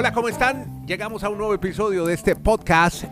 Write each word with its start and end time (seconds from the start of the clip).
Hola, 0.00 0.14
¿cómo 0.14 0.28
están? 0.28 0.86
Llegamos 0.86 1.24
a 1.24 1.28
un 1.28 1.36
nuevo 1.36 1.52
episodio 1.52 2.06
de 2.06 2.14
este 2.14 2.34
podcast. 2.34 3.04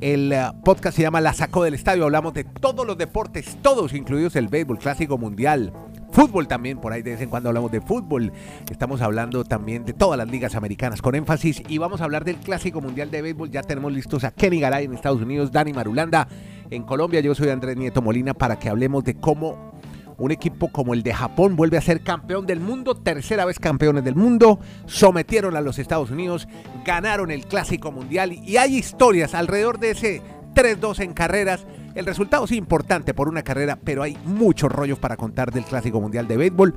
El 0.00 0.32
eh, 0.32 0.50
podcast 0.64 0.96
se 0.96 1.02
llama 1.02 1.20
La 1.20 1.32
Sacó 1.32 1.62
del 1.62 1.74
Estadio. 1.74 2.02
Hablamos 2.02 2.34
de 2.34 2.42
todos 2.42 2.84
los 2.84 2.98
deportes, 2.98 3.56
todos 3.62 3.92
incluidos 3.92 4.34
el 4.34 4.48
béisbol, 4.48 4.80
clásico 4.80 5.16
mundial, 5.16 5.72
fútbol 6.10 6.48
también, 6.48 6.78
por 6.80 6.92
ahí 6.92 7.02
de 7.02 7.12
vez 7.12 7.20
en 7.20 7.28
cuando 7.28 7.50
hablamos 7.50 7.70
de 7.70 7.80
fútbol. 7.80 8.32
Estamos 8.68 9.00
hablando 9.00 9.44
también 9.44 9.84
de 9.84 9.92
todas 9.92 10.18
las 10.18 10.28
ligas 10.28 10.56
americanas 10.56 11.00
con 11.00 11.14
énfasis 11.14 11.62
y 11.68 11.78
vamos 11.78 12.00
a 12.00 12.04
hablar 12.04 12.24
del 12.24 12.38
clásico 12.38 12.80
mundial 12.80 13.12
de 13.12 13.22
béisbol. 13.22 13.52
Ya 13.52 13.62
tenemos 13.62 13.92
listos 13.92 14.24
a 14.24 14.32
Kenny 14.32 14.58
Garay 14.58 14.86
en 14.86 14.94
Estados 14.94 15.22
Unidos, 15.22 15.52
Dani 15.52 15.72
Marulanda 15.72 16.26
en 16.68 16.82
Colombia. 16.82 17.20
Yo 17.20 17.36
soy 17.36 17.50
Andrés 17.50 17.76
Nieto 17.76 18.02
Molina 18.02 18.34
para 18.34 18.58
que 18.58 18.68
hablemos 18.68 19.04
de 19.04 19.14
cómo 19.14 19.73
un 20.18 20.30
equipo 20.30 20.68
como 20.70 20.94
el 20.94 21.02
de 21.02 21.14
Japón 21.14 21.56
vuelve 21.56 21.76
a 21.76 21.82
ser 21.82 22.02
campeón 22.02 22.46
del 22.46 22.60
mundo, 22.60 22.94
tercera 22.94 23.44
vez 23.44 23.58
campeones 23.58 24.04
del 24.04 24.14
mundo, 24.14 24.60
sometieron 24.86 25.56
a 25.56 25.60
los 25.60 25.78
Estados 25.78 26.10
Unidos, 26.10 26.48
ganaron 26.84 27.30
el 27.30 27.46
Clásico 27.46 27.92
Mundial 27.92 28.32
y 28.32 28.56
hay 28.56 28.76
historias 28.76 29.34
alrededor 29.34 29.78
de 29.78 29.90
ese 29.90 30.22
3-2 30.54 31.00
en 31.00 31.12
carreras. 31.12 31.66
El 31.94 32.06
resultado 32.06 32.44
es 32.44 32.52
importante 32.52 33.14
por 33.14 33.28
una 33.28 33.42
carrera, 33.42 33.78
pero 33.82 34.02
hay 34.02 34.16
muchos 34.24 34.70
rollos 34.70 34.98
para 34.98 35.16
contar 35.16 35.52
del 35.52 35.64
Clásico 35.64 36.00
Mundial 36.00 36.26
de 36.26 36.36
Béisbol. 36.36 36.74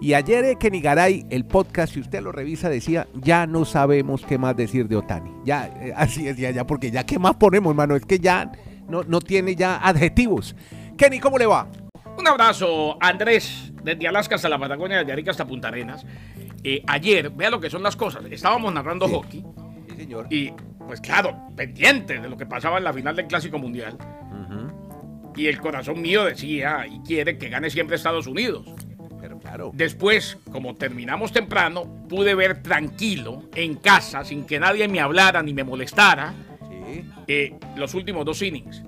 Y 0.00 0.14
ayer 0.14 0.44
eh, 0.44 0.56
Kenny 0.56 0.80
Garay, 0.80 1.26
el 1.30 1.44
podcast, 1.44 1.94
si 1.94 2.00
usted 2.00 2.22
lo 2.22 2.32
revisa, 2.32 2.68
decía, 2.68 3.06
ya 3.14 3.46
no 3.46 3.64
sabemos 3.64 4.22
qué 4.26 4.36
más 4.36 4.56
decir 4.56 4.88
de 4.88 4.96
Otani. 4.96 5.30
Ya, 5.44 5.68
eh, 5.68 5.92
así 5.96 6.24
decía 6.24 6.50
ya, 6.50 6.66
porque 6.66 6.90
ya 6.90 7.06
qué 7.06 7.20
más 7.20 7.36
ponemos, 7.36 7.70
hermano, 7.70 7.94
es 7.94 8.04
que 8.04 8.18
ya 8.18 8.50
no, 8.88 9.04
no 9.04 9.20
tiene 9.20 9.54
ya 9.54 9.76
adjetivos. 9.76 10.56
Kenny, 10.96 11.20
¿cómo 11.20 11.38
le 11.38 11.46
va? 11.46 11.68
Un 12.18 12.28
abrazo, 12.28 12.96
Andrés, 13.00 13.72
desde 13.82 14.06
Alaska 14.06 14.36
hasta 14.36 14.48
la 14.48 14.58
Patagonia, 14.58 14.98
desde 14.98 15.12
Arica 15.12 15.30
hasta 15.30 15.46
Punta 15.46 15.68
Arenas. 15.68 16.04
Eh, 16.62 16.82
ayer, 16.86 17.30
vea 17.30 17.50
lo 17.50 17.60
que 17.60 17.70
son 17.70 17.82
las 17.82 17.96
cosas. 17.96 18.22
Estábamos 18.30 18.72
narrando 18.72 19.08
hockey. 19.08 19.44
Sí, 19.90 19.96
señor. 19.96 20.26
Y, 20.30 20.52
pues 20.86 21.00
claro, 21.00 21.36
pendiente 21.56 22.20
de 22.20 22.28
lo 22.28 22.36
que 22.36 22.46
pasaba 22.46 22.78
en 22.78 22.84
la 22.84 22.92
final 22.92 23.16
del 23.16 23.26
Clásico 23.26 23.58
Mundial. 23.58 23.96
Y 25.34 25.46
el 25.46 25.58
corazón 25.60 26.02
mío 26.02 26.24
decía 26.26 26.86
y 26.86 27.00
quiere 27.00 27.38
que 27.38 27.48
gane 27.48 27.70
siempre 27.70 27.96
Estados 27.96 28.26
Unidos. 28.26 28.66
Pero 29.18 29.38
claro. 29.38 29.70
Después, 29.72 30.36
como 30.52 30.74
terminamos 30.76 31.32
temprano, 31.32 31.84
pude 32.08 32.34
ver 32.34 32.62
tranquilo, 32.62 33.44
en 33.54 33.76
casa, 33.76 34.24
sin 34.24 34.44
que 34.44 34.60
nadie 34.60 34.86
me 34.88 35.00
hablara 35.00 35.42
ni 35.42 35.54
me 35.54 35.64
molestara, 35.64 36.34
Sí. 36.68 37.04
eh, 37.28 37.54
los 37.76 37.94
últimos 37.94 38.26
dos 38.26 38.42
innings. 38.42 38.82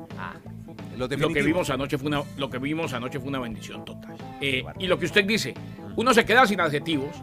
Los 0.96 1.10
Lo 1.18 1.28
que, 1.28 1.42
vimos 1.42 1.70
anoche 1.70 1.98
fue 1.98 2.08
una, 2.08 2.22
lo 2.36 2.50
que 2.50 2.58
vimos 2.58 2.92
anoche 2.92 3.18
fue 3.18 3.28
una 3.28 3.40
bendición 3.40 3.84
total. 3.84 4.16
Eh, 4.40 4.64
y 4.78 4.86
lo 4.86 4.98
que 4.98 5.06
usted 5.06 5.24
dice, 5.24 5.54
uno 5.96 6.14
se 6.14 6.24
queda 6.24 6.46
sin 6.46 6.60
adjetivos. 6.60 7.16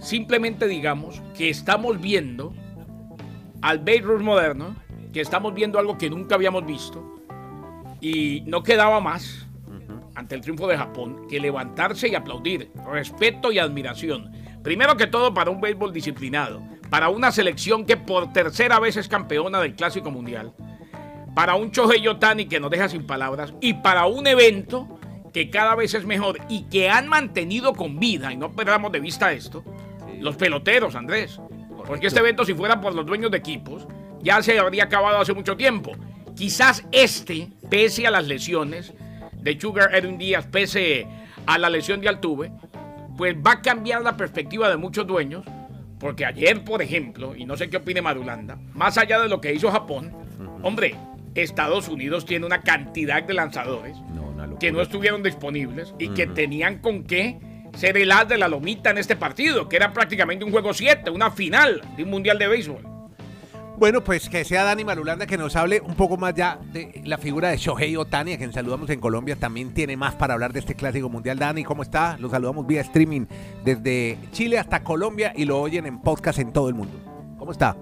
Simplemente 0.00 0.66
digamos 0.66 1.22
que 1.36 1.48
estamos 1.48 2.00
viendo 2.00 2.54
al 3.60 3.78
Beirut 3.78 4.20
moderno, 4.20 4.74
que 5.12 5.20
estamos 5.20 5.54
viendo 5.54 5.78
algo 5.78 5.98
que 5.98 6.10
nunca 6.10 6.34
habíamos 6.34 6.66
visto. 6.66 7.20
Y 8.00 8.42
no 8.46 8.62
quedaba 8.62 9.00
más 9.00 9.46
ante 10.14 10.34
el 10.34 10.40
triunfo 10.40 10.66
de 10.66 10.76
Japón 10.76 11.26
que 11.28 11.40
levantarse 11.40 12.08
y 12.08 12.14
aplaudir. 12.14 12.70
Respeto 12.90 13.52
y 13.52 13.58
admiración. 13.58 14.32
Primero 14.62 14.96
que 14.96 15.06
todo 15.06 15.32
para 15.34 15.50
un 15.50 15.60
béisbol 15.60 15.92
disciplinado, 15.92 16.62
para 16.90 17.08
una 17.08 17.32
selección 17.32 17.84
que 17.84 17.96
por 17.96 18.32
tercera 18.32 18.78
vez 18.78 18.96
es 18.96 19.08
campeona 19.08 19.60
del 19.60 19.74
Clásico 19.74 20.10
Mundial 20.10 20.52
para 21.34 21.54
un 21.54 21.70
Shohei 21.70 22.06
Otani 22.08 22.46
que 22.46 22.60
nos 22.60 22.70
deja 22.70 22.88
sin 22.88 23.06
palabras 23.06 23.54
y 23.60 23.74
para 23.74 24.06
un 24.06 24.26
evento 24.26 24.98
que 25.32 25.50
cada 25.50 25.74
vez 25.74 25.94
es 25.94 26.04
mejor 26.04 26.38
y 26.48 26.64
que 26.64 26.90
han 26.90 27.08
mantenido 27.08 27.72
con 27.72 27.98
vida, 27.98 28.32
y 28.32 28.36
no 28.36 28.52
perdamos 28.52 28.92
de 28.92 29.00
vista 29.00 29.32
esto, 29.32 29.64
los 30.20 30.36
peloteros, 30.36 30.94
Andrés. 30.94 31.40
Porque 31.86 32.06
este 32.06 32.20
evento, 32.20 32.44
si 32.44 32.54
fuera 32.54 32.80
por 32.80 32.94
los 32.94 33.06
dueños 33.06 33.30
de 33.30 33.38
equipos, 33.38 33.86
ya 34.22 34.42
se 34.42 34.58
habría 34.58 34.84
acabado 34.84 35.18
hace 35.18 35.32
mucho 35.32 35.56
tiempo. 35.56 35.92
Quizás 36.36 36.84
este, 36.92 37.48
pese 37.68 38.06
a 38.06 38.10
las 38.10 38.26
lesiones 38.26 38.92
de 39.32 39.58
Sugar 39.60 39.94
Edwin 39.94 40.18
Díaz, 40.18 40.46
pese 40.46 41.06
a 41.46 41.58
la 41.58 41.70
lesión 41.70 42.00
de 42.00 42.08
Altuve, 42.08 42.52
pues 43.16 43.34
va 43.34 43.52
a 43.52 43.62
cambiar 43.62 44.02
la 44.02 44.16
perspectiva 44.16 44.68
de 44.68 44.76
muchos 44.76 45.06
dueños. 45.06 45.44
Porque 45.98 46.24
ayer, 46.24 46.64
por 46.64 46.82
ejemplo, 46.82 47.34
y 47.36 47.44
no 47.44 47.56
sé 47.56 47.70
qué 47.70 47.76
opine 47.76 48.02
Marulanda, 48.02 48.58
más 48.74 48.98
allá 48.98 49.20
de 49.20 49.28
lo 49.28 49.40
que 49.40 49.54
hizo 49.54 49.70
Japón, 49.70 50.12
hombre, 50.62 50.96
Estados 51.34 51.88
Unidos 51.88 52.26
tiene 52.26 52.44
una 52.46 52.60
cantidad 52.62 53.22
de 53.22 53.34
lanzadores 53.34 53.96
No, 54.14 54.22
una 54.22 54.42
locura. 54.44 54.58
que 54.58 54.72
no 54.72 54.80
estuvieron 54.82 55.22
disponibles 55.22 55.94
y 55.98 56.08
que 56.08 56.26
tenían 56.26 56.78
con 56.78 57.04
qué 57.04 57.38
ser 57.74 57.96
el 57.96 58.12
as 58.12 58.28
de 58.28 58.36
la 58.36 58.48
lomita 58.48 58.90
en 58.90 58.98
este 58.98 59.16
partido, 59.16 59.68
que 59.68 59.76
era 59.76 59.92
prácticamente 59.92 60.44
un 60.44 60.50
juego 60.50 60.74
7, 60.74 61.10
una 61.10 61.30
final 61.30 61.80
de 61.96 62.02
un 62.04 62.10
mundial 62.10 62.38
de 62.38 62.48
béisbol. 62.48 62.86
Bueno, 63.78 64.04
pues 64.04 64.28
que 64.28 64.44
sea 64.44 64.62
Dani 64.64 64.84
Marulanda 64.84 65.26
que 65.26 65.38
nos 65.38 65.56
hable 65.56 65.80
un 65.80 65.94
poco 65.94 66.16
más 66.16 66.34
ya 66.34 66.60
de 66.72 67.00
la 67.04 67.16
figura 67.18 67.48
de 67.48 67.56
Shohei 67.56 67.96
Otani, 67.96 68.34
a 68.34 68.38
quien 68.38 68.52
saludamos 68.52 68.88
en 68.90 69.00
Colombia. 69.00 69.34
También 69.34 69.72
tiene 69.72 69.96
más 69.96 70.14
para 70.14 70.34
hablar 70.34 70.52
de 70.52 70.60
este 70.60 70.74
clásico 70.76 71.08
mundial. 71.08 71.38
Dani, 71.38 71.64
¿cómo 71.64 71.82
está? 71.82 72.16
Lo 72.18 72.28
saludamos 72.28 72.66
vía 72.66 72.82
streaming 72.82 73.22
desde 73.64 74.18
Chile 74.30 74.58
hasta 74.58 74.84
Colombia 74.84 75.32
y 75.34 75.46
lo 75.46 75.58
oyen 75.60 75.86
en 75.86 76.00
podcast 76.00 76.38
en 76.38 76.52
todo 76.52 76.68
el 76.68 76.74
mundo. 76.74 76.96
¿Cómo 77.38 77.50
está? 77.50 77.74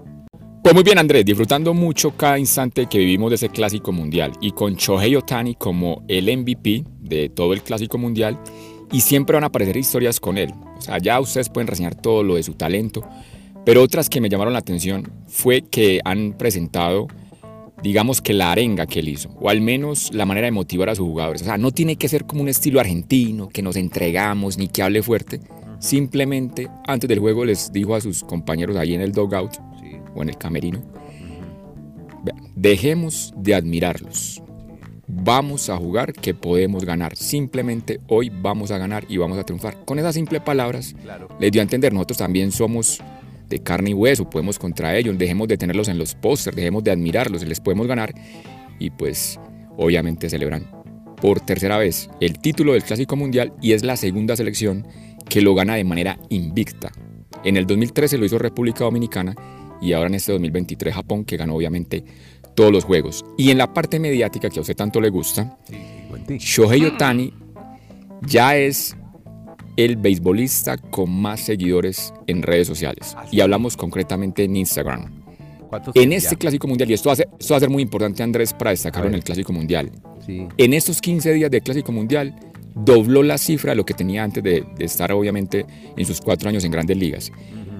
Pues 0.63 0.75
muy 0.75 0.83
bien 0.83 0.99
Andrés, 0.99 1.25
disfrutando 1.25 1.73
mucho 1.73 2.11
cada 2.11 2.37
instante 2.37 2.85
que 2.85 2.99
vivimos 2.99 3.31
de 3.31 3.35
ese 3.35 3.49
clásico 3.49 3.91
mundial 3.91 4.31
y 4.41 4.51
con 4.51 4.75
Shohei 4.75 5.15
Otani 5.15 5.55
como 5.55 6.03
el 6.07 6.25
MVP 6.37 6.85
de 6.99 7.29
todo 7.29 7.53
el 7.53 7.63
clásico 7.63 7.97
mundial 7.97 8.39
y 8.91 9.01
siempre 9.01 9.33
van 9.33 9.43
a 9.43 9.47
aparecer 9.47 9.75
historias 9.75 10.19
con 10.19 10.37
él. 10.37 10.53
O 10.77 10.81
sea, 10.81 10.99
ya 10.99 11.19
ustedes 11.19 11.49
pueden 11.49 11.67
reseñar 11.67 11.95
todo 11.95 12.21
lo 12.21 12.35
de 12.35 12.43
su 12.43 12.53
talento, 12.53 13.01
pero 13.65 13.81
otras 13.81 14.07
que 14.07 14.21
me 14.21 14.29
llamaron 14.29 14.53
la 14.53 14.59
atención 14.59 15.11
fue 15.27 15.63
que 15.63 15.99
han 16.05 16.33
presentado, 16.37 17.07
digamos 17.81 18.21
que 18.21 18.33
la 18.33 18.51
arenga 18.51 18.85
que 18.85 18.99
él 18.99 19.09
hizo, 19.09 19.29
o 19.41 19.49
al 19.49 19.61
menos 19.61 20.13
la 20.13 20.27
manera 20.27 20.45
de 20.45 20.51
motivar 20.51 20.89
a 20.89 20.95
sus 20.95 21.07
jugadores. 21.07 21.41
O 21.41 21.45
sea, 21.45 21.57
no 21.57 21.71
tiene 21.71 21.95
que 21.95 22.07
ser 22.07 22.25
como 22.25 22.43
un 22.43 22.49
estilo 22.49 22.79
argentino, 22.79 23.49
que 23.49 23.63
nos 23.63 23.77
entregamos 23.77 24.59
ni 24.59 24.67
que 24.67 24.83
hable 24.83 25.01
fuerte. 25.01 25.39
Simplemente 25.79 26.67
antes 26.85 27.07
del 27.07 27.17
juego 27.17 27.45
les 27.45 27.73
dijo 27.73 27.95
a 27.95 28.01
sus 28.01 28.23
compañeros 28.23 28.77
ahí 28.77 28.93
en 28.93 29.01
el 29.01 29.11
dugout. 29.11 29.70
O 30.15 30.21
en 30.21 30.29
el 30.29 30.37
camerino. 30.37 30.81
Dejemos 32.55 33.33
de 33.37 33.55
admirarlos. 33.55 34.41
Vamos 35.07 35.69
a 35.69 35.77
jugar 35.77 36.13
que 36.13 36.33
podemos 36.33 36.85
ganar. 36.85 37.15
Simplemente 37.15 37.99
hoy 38.07 38.29
vamos 38.29 38.71
a 38.71 38.77
ganar 38.77 39.03
y 39.09 39.17
vamos 39.17 39.37
a 39.37 39.43
triunfar. 39.43 39.83
Con 39.83 39.99
esas 39.99 40.15
simples 40.15 40.41
palabras 40.41 40.95
Claro. 41.01 41.27
les 41.39 41.51
dio 41.51 41.61
a 41.61 41.63
entender, 41.63 41.91
nosotros 41.93 42.17
también 42.19 42.51
somos 42.51 43.01
de 43.49 43.59
carne 43.59 43.89
y 43.89 43.93
hueso, 43.93 44.29
podemos 44.29 44.57
contra 44.57 44.95
ellos, 44.95 45.17
dejemos 45.17 45.47
de 45.47 45.57
tenerlos 45.57 45.89
en 45.89 45.97
los 45.97 46.15
pósters, 46.15 46.55
dejemos 46.55 46.83
de 46.85 46.91
admirarlos, 46.91 47.45
les 47.45 47.59
podemos 47.59 47.85
ganar 47.87 48.13
y 48.79 48.89
pues 48.91 49.37
obviamente 49.77 50.29
celebran 50.29 50.65
por 51.21 51.41
tercera 51.41 51.77
vez 51.77 52.09
el 52.21 52.39
título 52.39 52.73
del 52.73 52.83
Clásico 52.83 53.17
Mundial 53.17 53.53
y 53.61 53.73
es 53.73 53.83
la 53.83 53.97
segunda 53.97 54.37
selección 54.37 54.87
que 55.27 55.41
lo 55.41 55.53
gana 55.53 55.75
de 55.75 55.83
manera 55.83 56.17
invicta. 56.29 56.91
En 57.43 57.57
el 57.57 57.65
2013 57.65 58.17
lo 58.17 58.25
hizo 58.25 58.37
República 58.39 58.85
Dominicana 58.85 59.35
y 59.81 59.93
ahora 59.93 60.07
en 60.07 60.15
este 60.15 60.31
2023 60.31 60.93
Japón 60.93 61.25
que 61.25 61.37
ganó 61.37 61.55
obviamente 61.55 62.03
todos 62.55 62.71
los 62.71 62.83
juegos. 62.83 63.25
Y 63.37 63.49
en 63.51 63.57
la 63.57 63.73
parte 63.73 63.99
mediática 63.99 64.49
que 64.49 64.59
a 64.59 64.61
usted 64.61 64.75
tanto 64.75 64.99
le 65.01 65.09
gusta, 65.09 65.57
Sí. 65.67 66.37
Shohei 66.37 66.85
Otani 66.85 67.33
ya 68.27 68.55
es 68.57 68.95
el 69.77 69.95
beisbolista 69.95 70.77
con 70.77 71.09
más 71.09 71.39
seguidores 71.39 72.13
en 72.27 72.41
redes 72.41 72.67
sociales. 72.67 73.15
Ah. 73.17 73.25
Y 73.31 73.39
hablamos 73.41 73.77
concretamente 73.77 74.43
en 74.43 74.55
Instagram. 74.57 75.09
¿Cuántos 75.69 75.95
En 75.95 76.11
ya? 76.11 76.17
este 76.17 76.35
Clásico 76.35 76.67
Mundial, 76.67 76.91
y 76.91 76.93
esto 76.93 77.07
va 77.09 77.13
a 77.13 77.15
ser, 77.15 77.29
esto 77.39 77.53
va 77.53 77.57
a 77.57 77.61
ser 77.61 77.69
muy 77.69 77.81
importante 77.81 78.21
Andrés 78.21 78.53
para 78.53 78.71
destacarlo 78.71 79.07
en 79.07 79.15
el 79.15 79.23
Clásico 79.23 79.53
Mundial. 79.53 79.89
Sí. 80.25 80.45
En 80.57 80.73
estos 80.73 80.99
15 80.99 81.31
días 81.33 81.49
de 81.49 81.61
Clásico 81.61 81.91
Mundial 81.93 82.35
dobló 82.75 83.23
la 83.23 83.37
cifra 83.37 83.71
de 83.71 83.75
lo 83.77 83.85
que 83.85 83.93
tenía 83.93 84.23
antes 84.23 84.43
de, 84.43 84.65
de 84.77 84.85
estar 84.85 85.11
obviamente 85.13 85.65
en 85.95 86.05
sus 86.05 86.19
cuatro 86.21 86.49
años 86.49 86.63
en 86.65 86.71
grandes 86.71 86.97
ligas. 86.97 87.31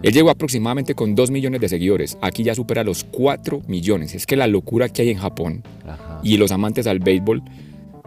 Él 0.04 0.14
llegó 0.14 0.30
aproximadamente 0.30 0.96
con 0.96 1.14
2 1.16 1.32
millones 1.32 1.62
de 1.62 1.70
seguidores. 1.70 2.18
Aquí 2.22 2.44
ya 2.44 2.56
supera 2.56 2.84
los 2.84 3.04
4 3.04 3.62
millones. 3.68 4.16
Es 4.16 4.26
que 4.26 4.36
la 4.36 4.48
locura 4.48 4.90
que 4.90 5.04
hay 5.04 5.10
en 5.10 5.18
Japón 5.18 5.64
Ajá. 5.88 6.20
y 6.24 6.38
los 6.38 6.52
amantes 6.52 6.88
al 6.88 7.00
béisbol, 7.00 7.44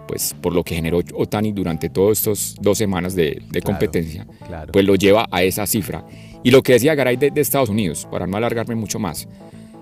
pues 0.09 0.35
por 0.41 0.53
lo 0.55 0.65
que 0.65 0.75
generó 0.75 1.01
Otani 1.15 1.53
durante 1.53 1.89
todas 1.91 2.19
estas 2.19 2.57
dos 2.61 2.79
semanas 2.79 3.15
de, 3.15 3.25
de 3.51 3.61
Claro, 3.61 3.65
competencia, 3.67 4.27
claro. 4.47 4.73
pues 4.73 4.85
lo 4.85 4.97
lleva 4.97 5.27
a 5.31 5.43
esa 5.45 5.67
cifra. 5.67 6.05
Y 6.43 6.51
lo 6.51 6.63
que 6.63 6.73
decía 6.75 6.95
Garay 6.95 7.17
de, 7.17 7.31
de 7.31 7.41
Estados 7.41 7.69
Unidos, 7.71 8.07
para 8.11 8.27
no 8.27 8.37
alargarme 8.37 8.75
mucho 8.75 8.99
más, 8.99 9.27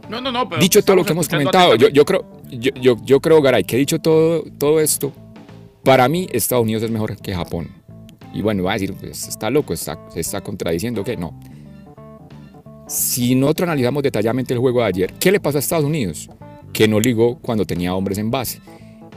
No, 0.08 0.20
no, 0.20 0.30
no, 0.30 0.48
pero 0.48 0.60
dicho 0.60 0.82
todo 0.84 0.96
lo 0.96 1.04
que 1.04 1.12
hemos 1.12 1.28
comentado, 1.28 1.74
yo, 1.76 2.04
creo, 2.04 2.24
yo, 2.50 2.70
yo, 2.80 2.96
yo 3.04 3.20
creo, 3.20 3.40
Garay, 3.42 3.64
que 3.64 3.76
dicho 3.78 3.98
todo, 3.98 4.44
todo 4.58 4.78
esto, 4.80 5.12
para 5.82 6.08
mí 6.08 6.28
Estados 6.32 6.62
Unidos 6.64 6.82
es 6.84 6.90
mejor 6.90 7.16
que 7.16 7.34
Japón. 7.34 7.68
Y 8.34 8.42
bueno, 8.42 8.62
va 8.62 8.72
a 8.72 8.74
decir, 8.74 8.94
pues 8.94 9.26
está 9.26 9.50
loco, 9.50 9.72
está, 9.74 9.98
se 10.12 10.20
está 10.20 10.40
contradiciendo 10.40 11.02
que 11.02 11.16
no. 11.16 11.38
Si 12.86 13.34
nosotros 13.34 13.68
analizamos 13.68 14.02
detalladamente 14.02 14.52
el 14.54 14.60
juego 14.60 14.80
de 14.80 14.86
ayer, 14.86 15.12
¿qué 15.14 15.32
le 15.32 15.40
pasó 15.40 15.58
a 15.58 15.60
Estados 15.60 15.84
Unidos? 15.84 16.28
Que 16.72 16.88
no 16.88 17.00
ligó 17.00 17.38
cuando 17.38 17.64
tenía 17.64 17.94
hombres 17.94 18.18
en 18.18 18.30
base. 18.30 18.60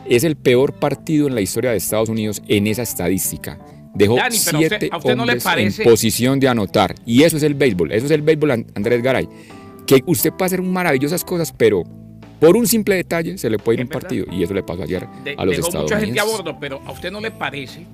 Es 0.08 0.24
el 0.24 0.36
peor 0.36 0.74
partido 0.74 1.28
en 1.28 1.36
la 1.36 1.42
historia 1.42 1.72
de 1.72 1.78
Estados 1.78 2.10
Unidos 2.10 2.42
en 2.48 2.68
esa 2.68 2.84
estadística. 2.84 3.60
dejó 3.98 4.18
Dani, 4.18 4.36
usted- 4.36 4.52
siete 4.58 4.90
no 4.92 5.22
hombres 5.24 5.42
parece- 5.44 5.84
en 5.84 5.90
posición 5.90 6.38
de 6.40 6.50
anotar. 6.50 6.96
Y 7.06 7.24
eso 7.24 7.38
es 7.38 7.44
el 7.44 7.54
béisbol, 7.54 7.94
eso 7.94 8.06
es 8.08 8.12
el 8.12 8.22
béisbol, 8.24 8.52
An- 8.52 8.66
Andrés 8.76 9.02
Garay. 9.02 9.26
Que 9.88 10.04
usted 10.06 10.32
puede 10.34 10.48
hacer 10.48 10.62
maravillosas 10.62 11.24
cosas, 11.24 11.54
pero 11.54 11.84
por 12.42 12.58
un 12.58 12.68
simple 12.68 12.96
detalle 12.96 13.38
se 13.38 13.50
le 13.50 13.58
puede 13.58 13.78
ir 13.78 13.84
un 13.86 13.88
verdad. 13.88 14.02
partido. 14.02 14.26
Y 14.34 14.44
eso 14.44 14.54
le 14.54 14.64
pasó 14.64 14.84
ayer 14.84 15.08
De- 15.24 15.36
a 15.38 15.46
los 15.46 15.56
dejó 15.56 15.72
mucha 15.84 15.98
gente 16.00 16.20
a 16.20 16.26
bordo, 16.26 16.58
pero 16.60 16.82
¿a 16.86 16.92
usted 16.92 17.10
no 17.10 17.22
le 17.22 17.32
parece 17.32 17.86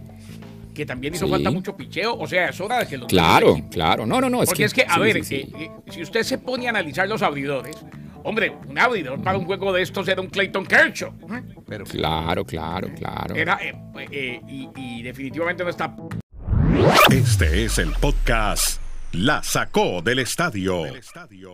que 0.74 0.86
también 0.86 1.14
hizo 1.16 1.26
Sí. 1.26 1.32
falta 1.32 1.52
mucho 1.52 1.76
picheo? 1.76 2.18
O 2.18 2.28
sea, 2.28 2.50
es 2.50 2.60
hora 2.62 2.80
de 2.80 2.88
que 2.88 2.98
los 2.98 3.08
Claro, 3.08 3.58
claro. 3.72 4.06
No, 4.06 4.20
no, 4.22 4.30
no. 4.30 4.42
Es 4.44 4.50
Porque 4.50 4.60
que, 4.64 4.66
es 4.66 4.74
que, 4.74 4.82
a 4.84 4.94
sí, 4.96 5.00
ver, 5.00 5.16
sí, 5.18 5.24
sí. 5.24 5.36
eh, 5.56 5.72
eh, 5.86 5.92
si 5.92 6.02
usted 6.02 6.24
se 6.24 6.38
pone 6.38 6.68
a 6.68 6.70
analizar 6.72 7.08
los 7.08 7.22
abridores, 7.22 7.78
hombre, 8.24 8.56
un 8.68 8.78
abridor 8.80 9.22
para 9.22 9.38
un 9.38 9.46
juego 9.46 9.72
de 9.74 9.82
estos 9.82 10.08
era 10.08 10.22
un 10.22 10.28
Clayton 10.28 10.66
Kershaw. 10.66 11.14
Pero 11.68 11.86
Claro, 11.86 12.46
claro, 12.46 12.90
claro. 12.98 13.36
Era, 13.36 13.60
eh, 13.62 13.74
eh, 14.12 14.42
y, 14.48 14.70
y 14.76 15.04
definitivamente 15.04 15.64
no 15.64 15.70
está. 15.70 15.96
Este 17.12 17.66
es 17.66 17.78
el 17.78 17.92
podcast 17.94 18.82
La 19.14 19.44
Sacó 19.44 20.02
del 20.02 20.20
Estadio 20.20 20.84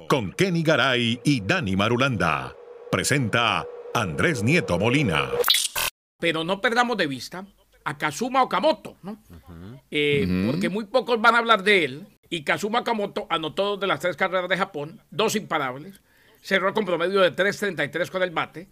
con 0.08 0.32
Kenny 0.34 0.64
Garay 0.64 1.20
y 1.24 1.42
Dani 1.42 1.76
Marulanda. 1.76 2.54
Presenta 2.92 3.66
Andrés 3.94 4.44
Nieto 4.44 4.78
Molina. 4.80 5.30
Pero 6.20 6.44
no 6.44 6.62
perdamos 6.62 6.98
de 6.98 7.08
vista 7.08 7.46
a 7.88 7.98
Kazuma 7.98 8.44
Okamoto, 8.44 8.98
¿no? 9.02 9.18
Eh, 9.90 10.28
Porque 10.46 10.68
muy 10.68 10.84
pocos 10.88 11.22
van 11.22 11.36
a 11.36 11.38
hablar 11.38 11.64
de 11.64 11.86
él. 11.86 12.08
Y 12.30 12.44
Kazuma 12.44 12.82
Okamoto 12.82 13.28
anotó 13.30 13.64
dos 13.64 13.80
de 13.80 13.88
las 13.88 14.02
tres 14.02 14.18
carreras 14.18 14.50
de 14.50 14.58
Japón, 14.58 15.02
dos 15.10 15.38
imparables. 15.38 16.02
Cerró 16.42 16.74
con 16.74 16.84
promedio 16.84 17.22
de 17.22 17.34
3.33 17.34 18.10
con 18.10 18.24
el 18.24 18.32
bate. 18.32 18.68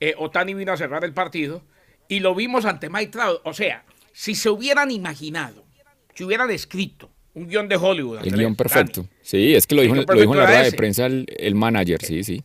Eh, 0.00 0.14
Otani 0.16 0.54
vino 0.54 0.72
a 0.72 0.78
cerrar 0.78 1.04
el 1.04 1.12
partido. 1.12 1.62
Y 2.08 2.20
lo 2.20 2.34
vimos 2.34 2.64
ante 2.64 2.88
Mike 2.88 3.08
Trout. 3.08 3.42
O 3.44 3.52
sea, 3.52 3.84
si 4.14 4.34
se 4.34 4.48
hubieran 4.48 4.90
imaginado, 4.90 5.66
si 6.14 6.24
hubieran 6.24 6.50
escrito 6.50 7.10
un 7.34 7.46
guion 7.46 7.68
de 7.68 7.76
Hollywood. 7.76 8.20
El 8.20 8.30
guion 8.30 8.38
Dani, 8.38 8.54
perfecto. 8.54 9.06
Sí, 9.20 9.54
es 9.54 9.66
que 9.66 9.74
lo 9.74 9.82
dijo, 9.82 9.92
guion 9.92 10.06
lo 10.08 10.20
dijo 10.22 10.32
en 10.32 10.40
la 10.40 10.46
rueda 10.46 10.62
de 10.62 10.72
prensa 10.72 11.04
el, 11.04 11.26
el 11.36 11.54
manager, 11.54 12.00
sí, 12.00 12.24
sí. 12.24 12.42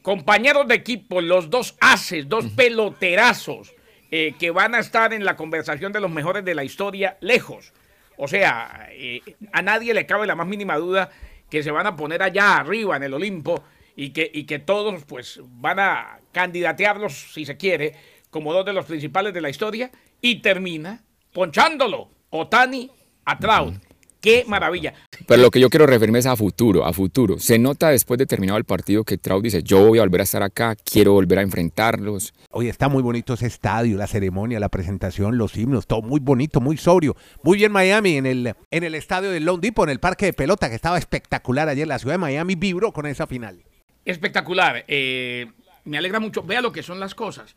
compañeros 0.00 0.66
de 0.68 0.76
equipo, 0.76 1.20
los 1.20 1.50
dos 1.50 1.76
haces, 1.80 2.26
dos 2.30 2.46
peloterazos 2.56 3.74
eh, 4.10 4.34
que 4.38 4.50
van 4.50 4.74
a 4.74 4.78
estar 4.78 5.12
en 5.12 5.24
la 5.24 5.36
conversación 5.36 5.92
de 5.92 6.00
los 6.00 6.10
mejores 6.10 6.44
de 6.44 6.54
la 6.54 6.64
historia 6.64 7.16
lejos. 7.20 7.72
O 8.16 8.28
sea, 8.28 8.88
eh, 8.90 9.20
a 9.52 9.62
nadie 9.62 9.94
le 9.94 10.06
cabe 10.06 10.26
la 10.26 10.34
más 10.34 10.46
mínima 10.46 10.76
duda 10.76 11.10
que 11.48 11.62
se 11.62 11.70
van 11.70 11.86
a 11.86 11.96
poner 11.96 12.22
allá 12.22 12.56
arriba 12.56 12.96
en 12.96 13.02
el 13.02 13.14
Olimpo 13.14 13.64
y 13.96 14.10
que, 14.10 14.30
y 14.32 14.44
que 14.44 14.58
todos 14.58 15.04
pues 15.04 15.40
van 15.42 15.80
a 15.80 16.20
candidatearlos, 16.32 17.32
si 17.32 17.44
se 17.44 17.56
quiere, 17.56 17.94
como 18.30 18.52
dos 18.52 18.64
de 18.64 18.72
los 18.72 18.86
principales 18.86 19.34
de 19.34 19.40
la 19.40 19.50
historia 19.50 19.90
y 20.20 20.42
termina 20.42 21.02
ponchándolo 21.32 22.10
Otani 22.30 22.90
a 23.24 23.38
Trout. 23.38 23.74
¡Qué 24.20 24.44
maravilla! 24.46 24.92
Pero 25.26 25.42
lo 25.42 25.50
que 25.50 25.60
yo 25.60 25.70
quiero 25.70 25.86
referirme 25.86 26.18
es 26.18 26.26
a 26.26 26.36
futuro, 26.36 26.84
a 26.84 26.92
futuro. 26.92 27.38
Se 27.38 27.58
nota 27.58 27.88
después 27.88 28.18
de 28.18 28.26
terminado 28.26 28.58
el 28.58 28.64
partido 28.64 29.04
que 29.04 29.16
Trout 29.16 29.42
dice, 29.42 29.62
yo 29.62 29.86
voy 29.86 29.98
a 29.98 30.02
volver 30.02 30.20
a 30.20 30.24
estar 30.24 30.42
acá, 30.42 30.76
quiero 30.76 31.12
volver 31.12 31.38
a 31.38 31.42
enfrentarlos. 31.42 32.34
Oye, 32.50 32.68
está 32.68 32.88
muy 32.88 33.02
bonito 33.02 33.34
ese 33.34 33.46
estadio, 33.46 33.96
la 33.96 34.06
ceremonia, 34.06 34.60
la 34.60 34.68
presentación, 34.68 35.38
los 35.38 35.56
himnos, 35.56 35.86
todo 35.86 36.02
muy 36.02 36.20
bonito, 36.20 36.60
muy 36.60 36.76
sobrio. 36.76 37.16
Muy 37.42 37.58
bien 37.58 37.72
Miami 37.72 38.16
en 38.16 38.26
el, 38.26 38.54
en 38.70 38.84
el 38.84 38.94
estadio 38.94 39.30
del 39.30 39.44
Lone 39.44 39.60
Depot, 39.62 39.84
en 39.84 39.90
el 39.90 40.00
parque 40.00 40.26
de 40.26 40.32
pelota, 40.32 40.68
que 40.68 40.74
estaba 40.74 40.98
espectacular 40.98 41.68
ayer. 41.68 41.88
La 41.88 41.98
ciudad 41.98 42.14
de 42.14 42.18
Miami 42.18 42.56
vibró 42.56 42.92
con 42.92 43.06
esa 43.06 43.26
final. 43.26 43.62
Espectacular. 44.04 44.84
eh, 44.88 45.46
me 45.84 45.98
alegra 45.98 46.20
mucho. 46.20 46.42
Vea 46.42 46.60
lo 46.60 46.72
que 46.72 46.82
son 46.82 47.00
las 47.00 47.14
cosas. 47.14 47.54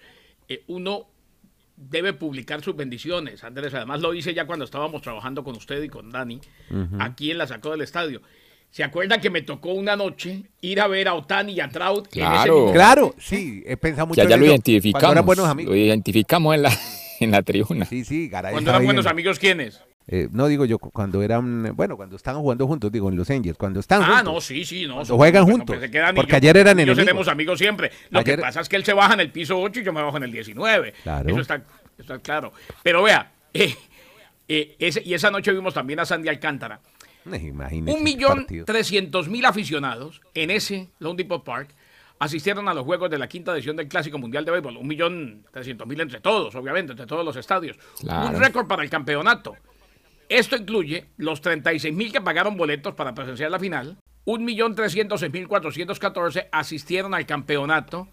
Eh, 0.48 0.64
uno 0.68 1.08
debe 1.76 2.14
publicar 2.14 2.62
sus 2.62 2.76
bendiciones, 2.76 3.44
Andrés. 3.44 3.74
Además 3.74 4.02
lo 4.02 4.14
hice 4.14 4.34
ya 4.34 4.46
cuando 4.46 4.66
estábamos 4.66 5.02
trabajando 5.02 5.44
con 5.44 5.56
usted 5.56 5.82
y 5.84 5.90
con 5.90 6.10
Dani, 6.12 6.40
aquí 7.00 7.32
en 7.32 7.38
la 7.38 7.48
Sacó 7.48 7.72
del 7.72 7.82
Estadio. 7.82 8.22
¿Se 8.70 8.84
acuerda 8.84 9.20
que 9.22 9.30
me 9.30 9.44
tocó 9.44 9.74
una 9.74 9.96
noche 9.96 10.46
ir 10.62 10.82
a 10.82 10.88
ver 10.88 11.08
a 11.08 11.14
Otani 11.14 11.54
y 11.54 11.60
a 11.60 11.70
Trout? 11.70 12.08
en 12.16 12.24
ese 12.24 12.32
Claro. 12.32 12.72
Claro, 12.74 13.16
sí, 13.20 13.64
he 13.68 13.78
pensado 13.78 14.08
mucho 14.08 14.24
Ya, 14.24 14.28
ya 14.28 14.34
en 14.36 14.40
lo 14.42 14.46
eso. 14.48 14.54
identificamos. 14.56 15.00
Cuando 15.00 15.12
eran 15.14 15.26
buenos 15.28 15.48
amigos. 15.48 15.72
Lo 15.76 15.78
identificamos 15.80 16.56
en 16.56 16.62
la, 16.64 16.72
en 17.20 17.32
la 17.32 17.44
tribuna. 17.44 17.86
Sí, 17.86 18.04
sí, 18.04 18.30
Garay 18.30 18.52
Cuando 18.54 18.72
eran 18.72 18.84
buenos 18.84 19.06
en- 19.06 19.12
amigos, 19.12 19.38
¿quiénes? 19.38 19.80
Eh, 20.08 20.28
no 20.32 20.48
digo 20.48 20.66
yo, 20.66 20.80
cu- 20.80 20.92
cuando 20.92 21.22
eran, 21.22 21.76
bueno, 21.76 21.96
cuando 21.98 22.16
estaban 22.16 22.42
jugando 22.42 22.68
juntos, 22.68 22.92
digo, 22.92 23.10
en 23.10 23.16
Los 23.16 23.30
Angels, 23.30 23.58
cuando 23.58 23.80
están 23.80 24.02
Ah, 24.04 24.06
juntos. 24.18 24.34
no, 24.34 24.42
sí, 24.42 24.66
sí, 24.66 24.86
no. 24.86 24.96
Cuando 24.96 25.16
juegan 25.18 25.44
Bueno, 25.44 25.58
juntos, 25.60 25.76
porque 25.78 25.92
yo- 26.32 26.36
ayer 26.38 26.58
eran 26.58 26.78
enemigos. 26.80 26.98
seremos 26.98 27.28
amigos 27.28 27.58
siempre. 27.60 27.92
Lo 28.10 28.20
Ayer- 28.20 28.36
que 28.38 28.42
pasa 28.42 28.62
es 28.62 28.70
que 28.70 28.76
él 28.76 28.84
se 28.86 28.94
baja 28.94 29.14
en 29.14 29.20
el 29.22 29.32
piso 29.32 29.60
8 29.60 29.80
y 29.80 29.84
yo 29.84 29.94
me 29.94 30.02
bajo 30.02 30.18
en 30.18 30.24
el 30.24 30.32
19. 30.32 30.94
Claro. 31.04 31.30
Eso 31.30 31.40
está, 31.40 31.64
está 31.98 32.20
claro. 32.20 32.52
Pero 32.84 33.04
vea, 33.04 33.32
eh, 33.54 33.76
eh, 34.48 34.76
ese- 34.80 35.02
y 35.06 35.14
esa 35.14 35.32
noche 35.32 35.52
vimos 35.54 35.74
también 35.74 36.00
a 36.00 36.06
Sandy 36.06 36.28
Alcántara. 36.30 36.80
Eh, 37.32 37.38
imagínese 37.38 37.98
Un 37.98 38.04
millón 38.04 38.46
trescientos 38.66 39.30
mil 39.30 39.46
aficionados 39.46 40.20
en 40.34 40.52
ese 40.52 40.90
Lone 41.00 41.16
Depot 41.16 41.42
Park 41.44 41.70
asistieron 42.20 42.68
a 42.68 42.74
los 42.74 42.84
juegos 42.86 43.10
de 43.10 43.18
la 43.18 43.28
quinta 43.28 43.54
edición 43.54 43.76
del 43.78 43.88
Clásico 43.88 44.18
Mundial 44.18 44.44
de 44.46 44.52
Béisbol. 44.52 44.78
Un 44.78 44.88
millón 44.88 45.46
trescientos 45.52 45.88
mil 45.88 46.00
entre 46.02 46.20
todos, 46.22 46.54
obviamente, 46.56 46.92
entre 46.92 47.06
todos 47.06 47.24
los 47.26 47.36
estadios. 47.38 47.78
Claro. 48.02 48.30
Un 48.36 48.42
récord 48.42 48.68
para 48.68 48.84
el 48.84 48.90
campeonato. 48.90 49.56
Esto 50.30 50.56
incluye 50.56 51.06
los 51.18 51.42
36 51.42 51.94
mil 51.94 52.12
que 52.12 52.22
pagaron 52.22 52.58
boletos 52.58 52.96
para 52.96 53.14
presenciar 53.14 53.52
la 53.52 53.60
final. 53.60 53.98
Un 54.26 54.46
millón 54.46 54.76
trescientos 54.76 55.20
seis 55.20 55.34
mil 55.34 55.48
cuatrocientos 55.48 56.00
catorce 56.00 56.48
asistieron 56.52 57.14
al 57.14 57.26
campeonato 57.26 58.08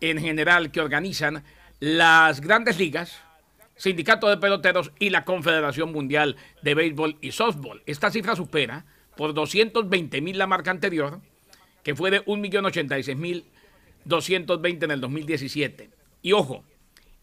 en 0.00 0.18
general 0.18 0.70
que 0.70 0.80
organizan 0.80 1.44
las 1.80 2.40
grandes 2.40 2.78
ligas, 2.78 3.20
Sindicato 3.76 4.28
de 4.28 4.36
Peloteros 4.36 4.92
y 4.98 5.10
la 5.10 5.24
Confederación 5.24 5.92
Mundial 5.92 6.36
de 6.62 6.74
Béisbol 6.74 7.18
y 7.20 7.32
Softball. 7.32 7.82
Esta 7.86 8.10
cifra 8.10 8.36
supera 8.36 8.86
por 9.16 9.34
220 9.34 10.20
mil 10.20 10.38
la 10.38 10.46
marca 10.46 10.70
anterior, 10.70 11.20
que 11.82 11.94
fue 11.94 12.10
de 12.10 12.24
1.086.220 12.24 14.84
en 14.84 14.90
el 14.90 15.00
2017. 15.00 15.90
Y 16.22 16.32
ojo, 16.32 16.64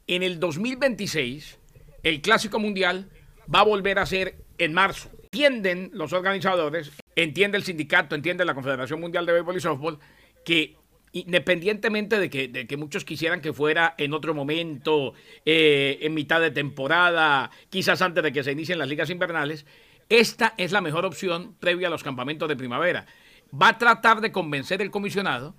en 0.07 0.23
el 0.23 0.39
2026 0.39 1.59
el 2.03 2.21
Clásico 2.21 2.59
Mundial 2.59 3.09
va 3.53 3.61
a 3.61 3.63
volver 3.63 3.99
a 3.99 4.05
ser 4.05 4.35
en 4.57 4.73
marzo. 4.73 5.09
Entienden 5.23 5.91
los 5.93 6.13
organizadores, 6.13 6.91
entiende 7.15 7.57
el 7.57 7.63
sindicato, 7.63 8.15
entiende 8.15 8.45
la 8.45 8.53
Confederación 8.53 8.99
Mundial 8.99 9.25
de 9.25 9.33
Béisbol 9.33 9.57
y 9.57 9.61
Softball, 9.61 9.99
que 10.45 10.75
independientemente 11.13 12.19
de 12.19 12.29
que, 12.29 12.47
de 12.47 12.67
que 12.67 12.75
muchos 12.75 13.05
quisieran 13.05 13.39
que 13.39 13.53
fuera 13.53 13.93
en 13.97 14.13
otro 14.13 14.33
momento, 14.33 15.13
eh, 15.45 15.99
en 16.01 16.13
mitad 16.13 16.41
de 16.41 16.51
temporada, 16.51 17.51
quizás 17.69 18.01
antes 18.01 18.23
de 18.23 18.31
que 18.31 18.43
se 18.43 18.51
inicien 18.51 18.79
las 18.79 18.89
ligas 18.89 19.09
invernales, 19.09 19.65
esta 20.09 20.53
es 20.57 20.71
la 20.71 20.81
mejor 20.81 21.05
opción 21.05 21.55
previa 21.59 21.87
a 21.87 21.91
los 21.91 22.03
campamentos 22.03 22.49
de 22.49 22.55
primavera. 22.55 23.05
Va 23.53 23.69
a 23.69 23.77
tratar 23.77 24.21
de 24.21 24.31
convencer 24.31 24.81
el 24.81 24.91
comisionado 24.91 25.55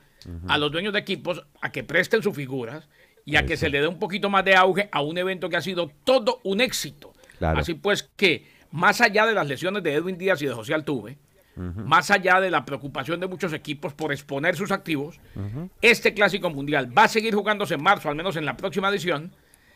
a 0.48 0.58
los 0.58 0.72
dueños 0.72 0.92
de 0.92 1.00
equipos 1.00 1.44
a 1.60 1.70
que 1.70 1.84
presten 1.84 2.22
sus 2.22 2.34
figuras 2.34 2.88
y 3.24 3.36
a 3.36 3.46
que 3.46 3.56
se 3.56 3.68
le 3.68 3.80
dé 3.80 3.86
un 3.86 3.98
poquito 3.98 4.30
más 4.30 4.44
de 4.44 4.56
auge 4.56 4.88
a 4.90 5.02
un 5.02 5.18
evento 5.18 5.48
que 5.48 5.56
ha 5.56 5.62
sido 5.62 5.90
todo 6.02 6.40
un 6.44 6.60
éxito. 6.60 7.13
Claro. 7.44 7.60
Así 7.60 7.74
pues 7.74 8.02
que, 8.16 8.46
más 8.70 9.00
allá 9.00 9.26
de 9.26 9.34
las 9.34 9.46
lesiones 9.46 9.82
de 9.82 9.94
Edwin 9.94 10.16
Díaz 10.18 10.40
y 10.42 10.46
de 10.46 10.52
José 10.52 10.74
Altuve, 10.74 11.18
más 11.56 12.10
allá 12.10 12.40
de 12.40 12.50
la 12.50 12.64
preocupación 12.64 13.20
de 13.20 13.26
muchos 13.28 13.52
equipos 13.52 13.92
por 13.94 14.12
exponer 14.12 14.56
sus 14.56 14.70
activos, 14.72 15.20
este 15.82 16.14
clásico 16.14 16.50
mundial 16.50 16.96
va 16.96 17.04
a 17.04 17.08
seguir 17.08 17.34
jugándose 17.34 17.74
en 17.74 17.82
marzo, 17.82 18.08
al 18.08 18.16
menos 18.16 18.36
en 18.36 18.44
la 18.44 18.56
próxima 18.56 18.88
edición. 18.88 19.30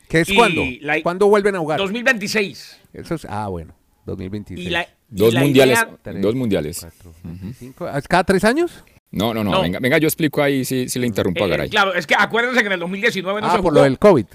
¿Qué 0.08 0.20
es 0.22 0.32
cuándo? 0.34 0.62
la- 0.80 1.02
¿Cuándo 1.02 1.26
vuelven 1.28 1.54
a 1.56 1.58
jugar? 1.58 1.78
2026. 1.78 2.80
Eso 2.94 3.14
es, 3.14 3.26
ah, 3.28 3.48
bueno, 3.48 3.74
2026. 4.06 4.66
Y 4.66 4.70
la, 4.70 4.82
y 4.84 4.86
Dos 5.10 5.34
la 5.34 5.40
mundiales. 5.40 5.78
idea- 5.78 5.98
Tres, 6.02 6.22
dos 6.22 6.34
mundiales. 6.34 6.78
cuatro, 6.80 7.12
cinco, 7.58 7.88
¿es 7.88 8.08
¿Cada 8.08 8.24
tres 8.24 8.44
años? 8.44 8.82
No, 9.10 9.32
no, 9.32 9.44
no, 9.44 9.52
No. 9.52 9.62
Venga, 9.62 9.78
venga, 9.80 9.98
yo 9.98 10.08
explico 10.08 10.42
ahí 10.42 10.64
si, 10.64 10.88
si 10.88 10.98
le 10.98 11.06
interrumpo 11.06 11.44
a 11.44 11.46
eh, 11.46 11.50
Garay. 11.50 11.70
claro, 11.70 11.94
es 11.94 12.06
que 12.06 12.14
acuérdense 12.18 12.60
que 12.60 12.66
en 12.66 12.72
el 12.72 12.80
2019 12.80 13.40
no 13.40 13.46
ah, 13.46 13.50
se 13.50 13.56
por 13.56 13.62
jugó 13.66 13.74
lo 13.76 13.82
del 13.82 13.98
COVID. 13.98 14.26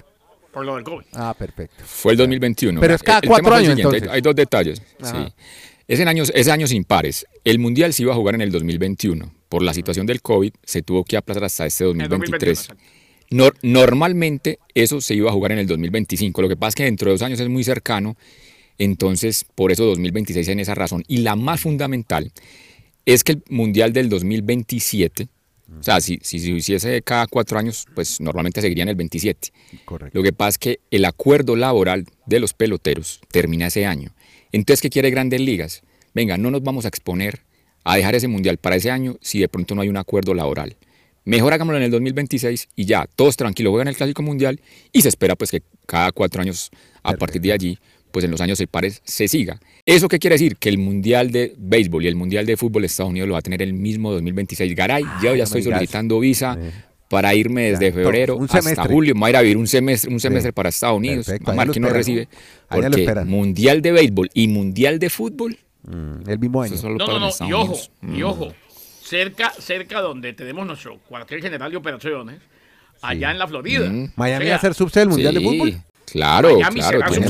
Por 0.54 0.64
lo 0.64 0.76
del 0.76 0.84
COVID. 0.84 1.04
Ah, 1.12 1.34
perfecto. 1.38 1.82
Fue 1.84 2.12
el 2.12 2.18
2021. 2.18 2.80
Pero 2.80 2.94
es 2.94 3.02
cada 3.02 3.18
El- 3.18 3.24
el 3.24 3.28
cuatro 3.28 3.44
tema 3.44 3.56
fue 3.56 3.64
el 3.64 3.64
años, 3.70 3.76
siguiente, 3.76 3.96
hay- 3.96 3.98
entonces. 3.98 4.14
Hay, 4.14 4.20
dos 4.22 4.34
detalles. 4.36 4.82
Sí. 5.02 5.34
Es 5.86 6.00
en 6.00 6.08
años, 6.08 6.32
es 6.34 6.48
años 6.48 6.72
impares. 6.72 7.26
El 7.44 7.58
Mundial 7.58 7.92
se 7.92 8.02
iba 8.04 8.12
a 8.12 8.16
jugar 8.16 8.34
en 8.36 8.40
el 8.40 8.50
2021. 8.50 9.30
Por 9.50 9.62
la 9.62 9.74
situación 9.74 10.06
del 10.06 10.22
COVID 10.22 10.52
se 10.64 10.80
tuvo 10.82 11.04
que 11.04 11.16
aplazar 11.18 11.44
hasta 11.44 11.66
este 11.66 11.84
En 11.84 12.00
el 12.00 12.08
2023. 12.08 12.68
2021, 12.68 12.80
exacto. 12.80 13.04
Nor- 13.30 13.56
normalmente 13.62 14.58
eso 14.74 15.00
se 15.00 15.14
iba 15.14 15.28
a 15.28 15.32
jugar 15.32 15.52
en 15.52 15.58
el 15.58 15.66
2025. 15.66 16.40
Lo 16.40 16.48
que 16.48 16.56
pasa 16.56 16.68
es 16.70 16.74
que 16.76 16.84
dentro 16.84 17.08
de 17.10 17.14
dos 17.14 17.22
años 17.22 17.40
es 17.40 17.48
muy 17.48 17.64
cercano. 17.64 18.16
Entonces, 18.78 19.44
por 19.54 19.70
eso 19.72 19.84
2026 19.84 20.48
en 20.48 20.60
esa 20.60 20.74
razón. 20.74 21.04
Y 21.06 21.18
la 21.18 21.36
más 21.36 21.60
fundamental 21.60 22.32
es 23.06 23.22
que 23.22 23.32
el 23.32 23.42
Mundial 23.48 23.92
del 23.92 24.08
2027, 24.08 25.28
o 25.78 25.82
sea, 25.82 26.00
si, 26.00 26.18
si 26.22 26.38
se 26.38 26.50
hiciese 26.50 27.02
cada 27.02 27.26
cuatro 27.26 27.58
años, 27.58 27.86
pues 27.94 28.20
normalmente 28.20 28.60
seguiría 28.60 28.82
en 28.82 28.90
el 28.90 28.96
27. 28.96 29.52
Correcto. 29.84 30.18
Lo 30.18 30.22
que 30.22 30.32
pasa 30.32 30.50
es 30.50 30.58
que 30.58 30.80
el 30.90 31.04
acuerdo 31.04 31.56
laboral 31.56 32.06
de 32.26 32.40
los 32.40 32.52
peloteros 32.52 33.20
termina 33.30 33.68
ese 33.68 33.86
año. 33.86 34.14
Entonces, 34.52 34.82
¿qué 34.82 34.90
quiere 34.90 35.10
Grandes 35.10 35.40
Ligas? 35.40 35.82
Venga, 36.14 36.36
no 36.36 36.50
nos 36.50 36.62
vamos 36.62 36.84
a 36.84 36.88
exponer 36.88 37.40
a 37.82 37.96
dejar 37.96 38.14
ese 38.14 38.28
mundial 38.28 38.58
para 38.58 38.76
ese 38.76 38.90
año 38.90 39.16
si 39.20 39.40
de 39.40 39.48
pronto 39.48 39.74
no 39.74 39.82
hay 39.82 39.88
un 39.88 39.96
acuerdo 39.96 40.34
laboral. 40.34 40.76
Mejor 41.24 41.54
hagámoslo 41.54 41.78
en 41.78 41.84
el 41.84 41.90
2026 41.90 42.68
y 42.76 42.84
ya, 42.84 43.08
todos 43.16 43.36
tranquilos 43.36 43.70
juegan 43.70 43.88
el 43.88 43.96
Clásico 43.96 44.22
Mundial 44.22 44.60
y 44.92 45.00
se 45.00 45.08
espera 45.08 45.36
pues 45.36 45.50
que 45.50 45.62
cada 45.86 46.12
cuatro 46.12 46.42
años 46.42 46.70
a 47.02 47.14
partir 47.14 47.40
de 47.40 47.52
allí 47.52 47.78
pues 48.14 48.24
en 48.24 48.30
los 48.30 48.40
años 48.40 48.62
pares 48.70 49.02
se 49.04 49.26
siga. 49.26 49.58
¿Eso 49.84 50.06
qué 50.08 50.20
quiere 50.20 50.34
decir? 50.34 50.56
Que 50.56 50.68
el 50.68 50.78
Mundial 50.78 51.32
de 51.32 51.52
Béisbol 51.58 52.04
y 52.04 52.06
el 52.06 52.14
Mundial 52.14 52.46
de 52.46 52.56
Fútbol 52.56 52.82
de 52.82 52.86
Estados 52.86 53.10
Unidos 53.10 53.26
lo 53.28 53.32
va 53.32 53.40
a 53.40 53.42
tener 53.42 53.60
el 53.60 53.74
mismo 53.74 54.12
2026. 54.12 54.72
Garay, 54.76 55.02
yo 55.20 55.30
no 55.30 55.34
ya 55.34 55.42
estoy 55.44 55.64
solicitando 55.64 56.20
visa 56.20 56.54
Sí. 56.54 56.68
para 57.08 57.34
irme 57.34 57.72
desde 57.72 57.88
Ya, 57.88 57.92
febrero 57.92 58.36
un 58.36 58.48
hasta 58.48 58.84
julio. 58.84 59.14
Me 59.14 59.20
voy 59.20 59.26
a 59.26 59.30
ir 59.30 59.36
a 59.36 59.40
vivir 59.42 59.56
un 59.56 59.66
semestre, 59.66 60.12
un 60.12 60.20
semestre 60.20 60.50
Sí. 60.50 60.54
para 60.54 60.68
Estados 60.68 60.96
Unidos. 60.96 61.28
Mamá, 61.44 61.66
que 61.66 61.80
no 61.80 61.88
recibe. 61.90 62.28
Porque. 62.70 63.14
Mundial 63.26 63.82
de 63.82 63.90
Béisbol 63.90 64.30
y 64.32 64.46
Mundial 64.46 64.98
de 65.00 65.10
Fútbol, 65.10 65.58
Mm, 65.86 66.30
el 66.30 66.38
mismo 66.38 66.62
año. 66.62 66.74
No, 66.76 66.96
para 66.96 67.18
no, 67.18 67.18
no, 67.40 67.48
y 67.48 67.52
ojo, 67.52 67.78
y 68.00 68.06
Mm. 68.06 68.24
ojo, 68.24 68.54
cerca, 69.02 69.52
cerca 69.58 70.00
donde 70.00 70.32
tenemos 70.32 70.66
nuestro 70.66 70.98
cuartel 71.00 71.42
general 71.42 71.70
de 71.70 71.76
operaciones, 71.76 72.40
allá 73.02 73.30
en 73.32 73.38
la 73.38 73.46
Florida. 73.46 73.90
Mm. 73.90 74.12
Miami 74.16 74.44
O 74.44 74.46
sea, 74.46 74.54
va 74.54 74.56
a 74.56 74.60
ser 74.62 74.72
subsede 74.74 75.00
del 75.02 75.08
Mundial 75.10 75.34
de 75.34 75.40
Sí, 75.40 75.46
Fútbol. 75.46 75.74
Claro, 76.10 76.54
Miami 76.58 76.80
claro. 76.80 77.00
tiene 77.10 77.26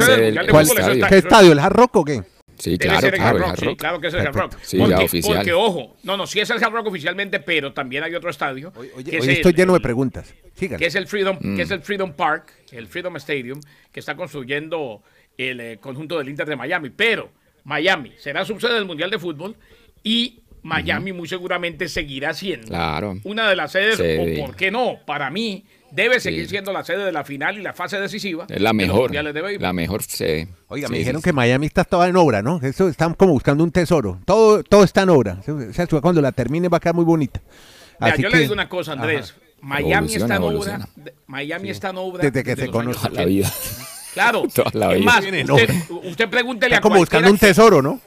¿Cuál- 0.50 0.66
está- 0.66 1.08
¿Qué 1.08 1.16
estadio? 1.18 1.52
¿El 1.52 1.58
Hard 1.58 1.72
Rock 1.74 1.96
o 1.96 2.04
qué? 2.04 2.22
Sí, 2.56 2.70
Debe 2.70 2.78
claro, 2.84 3.00
ser 3.00 3.14
el 3.14 3.20
claro, 3.20 3.28
Hard 3.28 3.36
el 3.36 3.42
Rock, 3.42 3.50
Hard 3.62 3.68
sí, 3.70 3.76
claro 3.76 4.00
que 4.00 4.06
es 4.06 4.14
el 4.14 4.20
Hard 4.20 4.34
Rock. 4.36 4.56
Sí, 4.62 4.78
ya 4.78 4.84
porque, 4.86 5.04
oficial. 5.04 5.36
porque, 5.36 5.52
ojo, 5.52 5.96
no, 6.04 6.16
no, 6.16 6.26
sí 6.26 6.40
es 6.40 6.50
el 6.50 6.62
Hard 6.62 6.72
Rock 6.72 6.86
oficialmente, 6.86 7.40
pero 7.40 7.72
también 7.72 8.04
hay 8.04 8.14
otro 8.14 8.30
estadio. 8.30 8.72
Oye, 8.76 8.90
que 9.04 9.16
es 9.16 9.22
hoy 9.24 9.28
el- 9.30 9.36
estoy 9.36 9.52
lleno 9.54 9.72
de 9.74 9.80
preguntas. 9.80 10.32
Sigan. 10.54 10.78
que 10.78 10.86
es 10.86 10.94
el 10.94 11.08
Freedom, 11.08 11.36
Mm. 11.40 11.56
que 11.56 11.62
es 11.62 11.70
el 11.72 11.80
Freedom 11.82 12.12
Park, 12.12 12.52
el 12.70 12.86
Freedom 12.86 13.16
Stadium, 13.16 13.60
que 13.92 13.98
está 13.98 14.14
construyendo 14.14 15.02
el 15.36 15.58
eh, 15.60 15.78
conjunto 15.80 16.16
del 16.16 16.28
Inter 16.28 16.46
de 16.46 16.54
Miami. 16.54 16.90
Pero 16.90 17.28
Miami 17.64 18.12
será 18.18 18.44
subsede 18.44 18.74
del 18.74 18.84
Mundial 18.84 19.10
de 19.10 19.18
Fútbol 19.18 19.56
y 20.04 20.38
Miami 20.62 21.12
muy 21.12 21.26
seguramente 21.28 21.88
seguirá 21.88 22.32
siendo 22.34 22.68
Claro. 22.68 23.16
una 23.24 23.50
de 23.50 23.56
las 23.56 23.72
sedes, 23.72 23.96
Sí. 23.96 24.38
o 24.40 24.46
por 24.46 24.54
qué 24.54 24.70
no, 24.70 24.98
para 25.04 25.28
mí, 25.28 25.64
debe 25.94 26.20
seguir 26.20 26.44
Sí. 26.44 26.50
siendo 26.50 26.72
la 26.72 26.82
sede 26.84 27.04
de 27.04 27.12
la 27.12 27.24
final 27.24 27.56
y 27.58 27.62
la 27.62 27.72
fase 27.72 27.98
decisiva. 28.00 28.46
Es 28.48 28.60
la 28.60 28.72
mejor. 28.72 29.10
de. 29.10 29.58
La 29.58 29.72
mejor 29.72 30.02
sede. 30.02 30.48
Oiga, 30.68 30.88
Sí, 30.88 30.92
me 30.92 30.98
dijeron 30.98 31.20
sí. 31.20 31.24
que 31.24 31.32
Miami 31.32 31.66
está 31.66 31.84
toda 31.84 32.08
en 32.08 32.16
obra, 32.16 32.42
¿no? 32.42 32.60
Eso 32.62 32.88
están 32.88 33.14
como 33.14 33.32
buscando 33.32 33.62
un 33.64 33.70
tesoro. 33.70 34.18
Todo, 34.24 34.62
todo 34.64 34.84
está 34.84 35.02
en 35.02 35.10
obra. 35.10 35.38
O 35.46 35.72
sea, 35.72 35.86
cuando 35.86 36.20
la 36.20 36.32
termine 36.32 36.68
va 36.68 36.78
a 36.78 36.80
quedar 36.80 36.94
muy 36.94 37.04
bonita. 37.04 37.40
Mira, 38.00 38.12
Así 38.14 38.22
yo 38.22 38.28
que- 38.30 38.36
le 38.36 38.42
digo 38.42 38.54
una 38.54 38.68
cosa, 38.68 38.92
Andrés. 38.92 39.30
Ajá. 39.30 39.40
Miami 39.60 40.14
está 40.14 40.36
en 40.36 40.42
obra. 40.42 40.88
Miami 41.26 41.70
está 41.70 41.90
en 41.90 41.96
obra. 41.96 42.22
Desde 42.22 42.42
que 42.44 42.56
se 42.56 42.68
conoce. 42.68 43.08
la 43.10 43.24
vida. 43.24 43.50
Claro. 44.12 44.42
Toda 44.54 44.70
la 44.74 44.92
es 44.92 44.98
vida. 45.00 45.10
más, 45.12 45.20
Viene 45.22 45.40
en 45.40 45.50
usted, 45.50 45.74
usted 46.04 46.28
pregúntele 46.28 46.74
Está 46.74 46.78
a 46.78 46.82
como 46.82 46.96
buscando 46.96 47.30
un 47.30 47.38
tesoro, 47.38 47.80
¿no? 47.80 48.00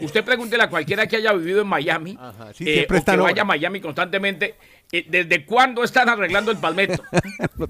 Usted 0.00 0.24
pregúntele 0.24 0.62
a 0.62 0.68
cualquiera 0.70 1.06
que 1.06 1.16
haya 1.16 1.32
vivido 1.32 1.60
en 1.62 1.66
Miami 1.66 2.16
Ajá, 2.20 2.52
sí, 2.54 2.64
eh, 2.66 2.86
o 2.88 3.04
que 3.04 3.16
vaya 3.16 3.42
a 3.42 3.44
Miami 3.44 3.80
constantemente. 3.80 4.54
eh, 4.92 5.04
¿Desde 5.08 5.44
cuándo 5.44 5.84
están 5.84 6.08
arreglando 6.08 6.50
el 6.50 6.58
palmetto? 6.58 7.02
no, 7.56 7.66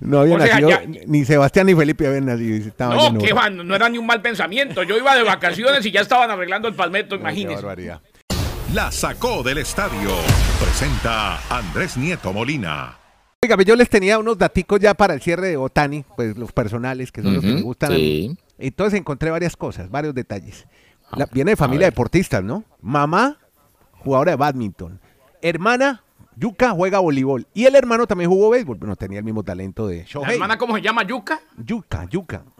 No 0.00 0.20
había 0.20 0.36
O 0.36 0.40
sea, 0.40 0.48
nacido, 0.60 0.68
ya- 0.70 0.82
ni 1.06 1.24
Sebastián 1.24 1.66
ni 1.66 1.74
Felipe 1.74 2.06
habían 2.06 2.26
nacido. 2.26 2.72
No, 2.78 3.18
que 3.18 3.32
obra. 3.32 3.42
va, 3.44 3.50
no 3.50 3.74
era 3.74 3.88
ni 3.88 3.98
un 3.98 4.06
mal 4.06 4.20
pensamiento. 4.22 4.82
Yo 4.82 4.96
iba 4.96 5.14
de 5.16 5.22
vacaciones 5.22 5.84
y 5.86 5.90
ya 5.90 6.00
estaban 6.00 6.30
arreglando 6.30 6.68
el 6.68 6.74
palmetto, 6.74 7.16
No, 7.16 7.22
qué 7.24 7.30
imagínese. 7.30 7.56
barbaridad. 7.56 8.00
La 8.72 8.90
sacó 8.90 9.42
del 9.42 9.58
estadio. 9.58 10.10
Presenta 10.60 11.38
Andrés 11.48 11.96
Nieto 11.96 12.32
Molina. 12.32 12.96
Oiga, 13.44 13.62
yo 13.62 13.76
les 13.76 13.90
tenía 13.90 14.18
unos 14.18 14.38
daticos 14.38 14.80
ya 14.80 14.94
para 14.94 15.12
el 15.14 15.20
cierre 15.20 15.48
de 15.48 15.56
Otani, 15.56 16.04
pues 16.16 16.36
los 16.38 16.50
personales, 16.52 17.12
que 17.12 17.22
son 17.22 17.34
los 17.34 17.44
que 17.44 17.52
me 17.52 17.60
gustan 17.62 17.92
a 17.92 17.94
mí. 17.94 18.00
sí. 18.00 18.38
Entonces 18.58 18.98
encontré 18.98 19.30
varias 19.30 19.56
cosas, 19.56 19.90
varios 19.90 20.14
detalles. 20.14 20.66
La- 21.12 21.26
viene 21.26 21.50
de 21.52 21.56
familia 21.56 21.80
de 21.86 21.90
ver. 21.90 21.92
deportistas, 21.92 22.42
¿no? 22.42 22.64
Mamá, 22.80 23.38
jugadora 23.98 24.32
de 24.32 24.36
badminton. 24.36 24.98
Hermana, 25.42 26.02
Yuka, 26.36 26.70
juega 26.70 27.00
voleibol. 27.00 27.46
Y 27.52 27.64
el 27.66 27.74
hermano 27.74 28.06
también 28.06 28.30
jugó 28.30 28.50
béisbol, 28.50 28.78
pero 28.78 28.88
no 28.88 28.96
tenía 28.96 29.18
el 29.18 29.24
mismo 29.24 29.42
talento 29.42 29.86
de 29.86 29.98
¿La 29.98 30.04
Shohei. 30.04 30.34
hermana 30.34 30.56
cómo 30.56 30.74
se 30.76 30.82
llama? 30.82 31.02
¿Yuka? 31.04 31.40
Yuka, 31.58 32.06
Yuka. 32.10 32.42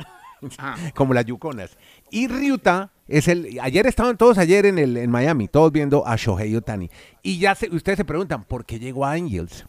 Ah. 0.58 0.74
como 0.94 1.14
las 1.14 1.24
yuconas. 1.24 1.78
Y 2.10 2.28
Ryuta 2.28 2.90
es 3.08 3.28
el. 3.28 3.58
Ayer 3.62 3.86
estaban 3.86 4.18
todos 4.18 4.36
ayer 4.36 4.66
en 4.66 4.78
el 4.78 4.98
en 4.98 5.10
Miami, 5.10 5.48
todos 5.48 5.72
viendo 5.72 6.06
a 6.06 6.16
Shohei 6.16 6.54
Otani. 6.54 6.90
Y 7.22 7.38
ya 7.38 7.54
se- 7.54 7.74
ustedes 7.74 7.96
se 7.96 8.04
preguntan, 8.04 8.44
¿por 8.44 8.66
qué 8.66 8.78
llegó 8.78 9.06
a 9.06 9.12
Angels? 9.12 9.64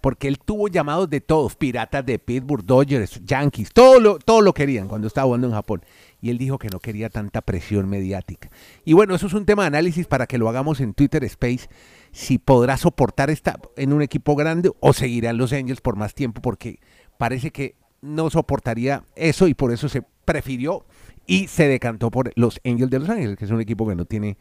Porque 0.00 0.28
él 0.28 0.38
tuvo 0.38 0.68
llamados 0.68 1.08
de 1.10 1.20
todos, 1.20 1.56
piratas 1.56 2.04
de 2.04 2.18
Pittsburgh, 2.18 2.64
Dodgers, 2.64 3.20
Yankees, 3.24 3.70
todo 3.72 4.00
lo, 4.00 4.18
todo 4.18 4.40
lo 4.40 4.52
querían 4.52 4.88
cuando 4.88 5.06
estaba 5.06 5.26
jugando 5.26 5.46
en 5.48 5.54
Japón. 5.54 5.82
Y 6.20 6.30
él 6.30 6.38
dijo 6.38 6.58
que 6.58 6.68
no 6.68 6.80
quería 6.80 7.10
tanta 7.10 7.40
presión 7.42 7.88
mediática. 7.88 8.50
Y 8.84 8.92
bueno, 8.92 9.14
eso 9.14 9.26
es 9.26 9.34
un 9.34 9.46
tema 9.46 9.62
de 9.62 9.68
análisis 9.68 10.06
para 10.06 10.26
que 10.26 10.38
lo 10.38 10.48
hagamos 10.48 10.80
en 10.80 10.94
Twitter 10.94 11.24
Space. 11.24 11.68
Si 12.12 12.38
podrá 12.38 12.76
soportar 12.76 13.30
esta 13.30 13.58
en 13.76 13.92
un 13.92 14.02
equipo 14.02 14.36
grande 14.36 14.70
o 14.80 14.92
seguirá 14.92 15.30
en 15.30 15.38
los 15.38 15.52
Angels 15.52 15.80
por 15.80 15.96
más 15.96 16.14
tiempo, 16.14 16.40
porque 16.40 16.78
parece 17.18 17.50
que 17.50 17.76
no 18.00 18.30
soportaría 18.30 19.04
eso 19.14 19.48
y 19.48 19.54
por 19.54 19.72
eso 19.72 19.88
se 19.88 20.02
prefirió 20.24 20.84
y 21.26 21.48
se 21.48 21.68
decantó 21.68 22.10
por 22.10 22.32
los 22.36 22.60
Angels 22.64 22.90
de 22.90 22.98
Los 23.00 23.08
Ángeles, 23.08 23.36
que 23.36 23.44
es 23.44 23.50
un 23.50 23.60
equipo 23.60 23.86
que 23.88 23.96
no 23.96 24.04
tiene 24.04 24.36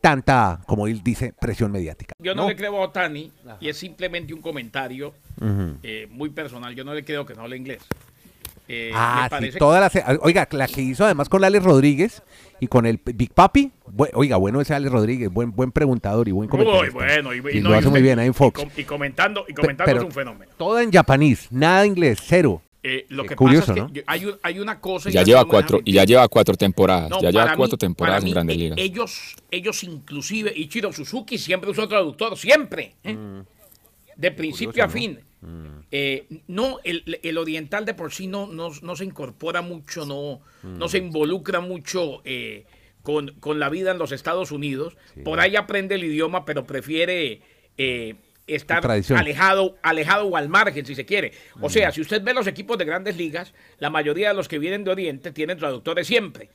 tanta, 0.00 0.60
como 0.66 0.86
él 0.86 1.02
dice, 1.02 1.32
presión 1.40 1.72
mediática. 1.72 2.14
Yo 2.18 2.34
no, 2.34 2.48
le 2.48 2.56
creo 2.56 2.76
a 2.76 2.80
Otani 2.86 3.32
y 3.60 3.68
es 3.68 3.76
simplemente 3.76 4.32
un 4.34 4.40
comentario 4.40 5.12
eh, 5.82 6.06
muy 6.10 6.30
personal. 6.30 6.74
Yo 6.74 6.84
no 6.84 6.94
le 6.94 7.04
creo 7.04 7.26
que 7.26 7.34
no 7.34 7.42
hable 7.42 7.56
inglés. 7.56 7.82
Eh, 8.68 8.90
Ah, 8.92 9.22
sí, 9.24 9.30
parece 9.30 9.58
todas 9.60 9.80
las, 9.94 10.04
oiga, 10.22 10.48
la 10.50 10.66
que 10.66 10.82
hizo 10.82 11.04
además 11.04 11.28
con 11.28 11.44
Alex 11.44 11.64
Rodríguez 11.64 12.22
y 12.58 12.66
con 12.66 12.84
el 12.84 13.00
Big 13.04 13.32
Papi, 13.32 13.70
oiga, 14.14 14.38
bueno 14.38 14.60
ese 14.60 14.74
Alex 14.74 14.90
Rodríguez, 14.90 15.30
buen 15.32 15.52
buen 15.52 15.70
preguntador 15.70 16.26
y 16.26 16.32
buen 16.32 16.48
Muy 16.48 16.64
comentarista. 16.64 16.92
bueno, 16.94 17.32
y, 17.32 17.36
y 17.54 17.58
Y 17.58 17.60
no, 17.60 17.68
lo 17.68 17.76
y 17.76 17.78
hace 17.78 17.88
muy 17.90 18.02
bien 18.02 18.18
ahí 18.18 18.26
en 18.26 18.34
Fox. 18.34 18.60
Y, 18.60 18.64
com- 18.64 18.72
y 18.76 18.82
comentando, 18.84 19.44
y 19.48 19.52
comentando 19.54 19.84
pero 19.84 19.98
es 20.00 20.04
un 20.06 20.10
fenómeno. 20.12 20.50
Toda 20.56 20.82
en 20.82 20.90
japonés, 20.90 21.46
nada 21.52 21.86
inglés, 21.86 22.18
cero. 22.26 22.60
Eh, 22.88 23.04
lo 23.08 23.24
Qué 23.24 23.30
que 23.30 23.34
curioso, 23.36 23.74
pasa 23.74 23.86
es 23.86 23.92
que 23.92 24.04
hay, 24.06 24.26
un- 24.26 24.38
hay 24.44 24.60
una 24.60 24.80
cosa. 24.80 25.08
y 25.08 25.12
Ya 25.12 25.24
lleva 25.24 25.44
cuatro, 25.44 25.80
y 25.84 25.92
ya 25.92 26.04
lleva 26.04 26.28
cuatro 26.28 26.54
temporadas. 26.54 27.10
No, 27.10 27.20
ya 27.20 27.32
lleva 27.32 27.56
cuatro 27.56 27.74
mí- 27.74 27.78
temporadas 27.80 28.22
en 28.22 28.30
Grandes 28.30 28.56
Ligas. 28.56 28.78
Ellos, 28.78 29.34
ellos 29.50 29.82
inclusive, 29.82 30.52
Ichiro 30.54 30.92
Suzuki 30.92 31.36
siempre 31.36 31.70
usó 31.70 31.88
traductor, 31.88 32.36
siempre. 32.38 32.94
¿eh? 33.02 33.16
De 34.16 34.30
principio 34.30 34.84
a 34.84 34.88
fin. 34.88 35.18
Eh, 35.90 36.26
no, 36.46 36.78
el, 36.84 37.18
el 37.22 37.38
oriental 37.38 37.84
de 37.84 37.94
por 37.94 38.12
sí 38.12 38.26
no, 38.28 38.46
no, 38.46 38.70
no 38.82 38.94
se 38.96 39.04
incorpora 39.04 39.62
mucho, 39.62 40.06
no, 40.06 40.40
no 40.62 40.88
se 40.88 40.98
involucra 40.98 41.60
mucho 41.60 42.20
eh, 42.24 42.66
con, 43.02 43.32
con 43.40 43.58
la 43.58 43.68
vida 43.68 43.90
en 43.90 43.98
los 43.98 44.12
Estados 44.12 44.52
Unidos. 44.52 44.96
Por 45.24 45.40
ahí 45.40 45.56
aprende 45.56 45.96
el 45.96 46.04
idioma, 46.04 46.44
pero 46.44 46.64
prefiere 46.66 47.40
eh, 47.78 48.14
estar 48.46 48.80
Tradición. 48.80 49.18
alejado, 49.18 49.76
alejado 49.82 50.26
o 50.26 50.36
al 50.36 50.48
margen, 50.48 50.86
si 50.86 50.94
se 50.94 51.04
quiere. 51.04 51.32
O 51.60 51.68
sea, 51.68 51.90
si 51.92 52.00
usted 52.00 52.22
ve 52.22 52.32
los 52.34 52.46
equipos 52.46 52.78
de 52.78 52.84
grandes 52.84 53.16
ligas, 53.16 53.52
la 53.78 53.90
mayoría 53.90 54.28
de 54.28 54.34
los 54.34 54.48
que 54.48 54.58
vienen 54.58 54.84
de 54.84 54.90
Oriente 54.92 55.32
tienen 55.32 55.58
traductores 55.58 56.06
siempre. 56.06 56.48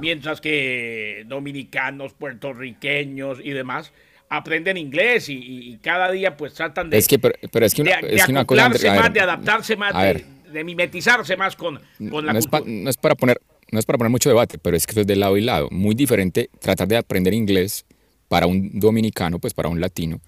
Mientras 0.00 0.40
que 0.40 1.24
dominicanos, 1.26 2.14
puertorriqueños 2.14 3.38
y 3.42 3.50
demás 3.50 3.92
aprenden 4.28 4.76
inglés 4.76 5.28
y, 5.28 5.34
y- 5.36 5.76
cada 5.78 6.10
día 6.10 6.36
pues 6.36 6.54
tratan 6.54 6.90
de, 6.90 6.98
Es 6.98 7.06
que, 7.06 7.18
pero, 7.18 7.34
pero 7.52 7.64
es 7.66 7.74
que 7.74 7.82
una, 7.82 7.96
de- 8.00 8.08
de 8.08 8.14
es 8.16 8.24
que 8.26 8.32
una 8.32 8.44
cosa. 8.44 8.66
André- 8.66 8.88
a 8.88 8.92
ver, 8.92 9.00
más, 9.02 9.12
de 9.14 9.20
adaptarse 9.20 9.76
más, 9.76 9.94
de, 10.02 10.24
de 10.50 10.64
mimetizarse 10.64 11.36
más 11.36 11.54
con, 11.54 11.80
con 12.10 12.26
la 12.26 12.32
no, 12.32 12.38
es 12.38 12.46
pa- 12.48 12.58
cultura. 12.58 12.82
no 12.82 12.90
es 12.90 12.96
para 12.96 13.14
poner 13.14 13.40
no 13.70 13.78
es 13.80 13.84
para 13.86 13.98
poner 13.98 14.10
mucho 14.10 14.28
debate, 14.28 14.58
pero 14.58 14.76
es 14.76 14.86
que 14.86 14.92
esto 14.92 15.00
es 15.02 15.06
de 15.08 15.16
lado 15.16 15.36
y 15.36 15.40
lado. 15.42 15.68
Muy 15.72 15.94
diferente 15.96 16.50
tratar 16.60 16.86
de 16.88 16.96
aprender 16.96 17.34
inglés 17.34 17.84
para 18.28 18.46
un 18.46 18.78
dominicano, 18.78 19.38
pues 19.38 19.54
para 19.54 19.68
un 19.68 19.80
latino, 19.80 20.20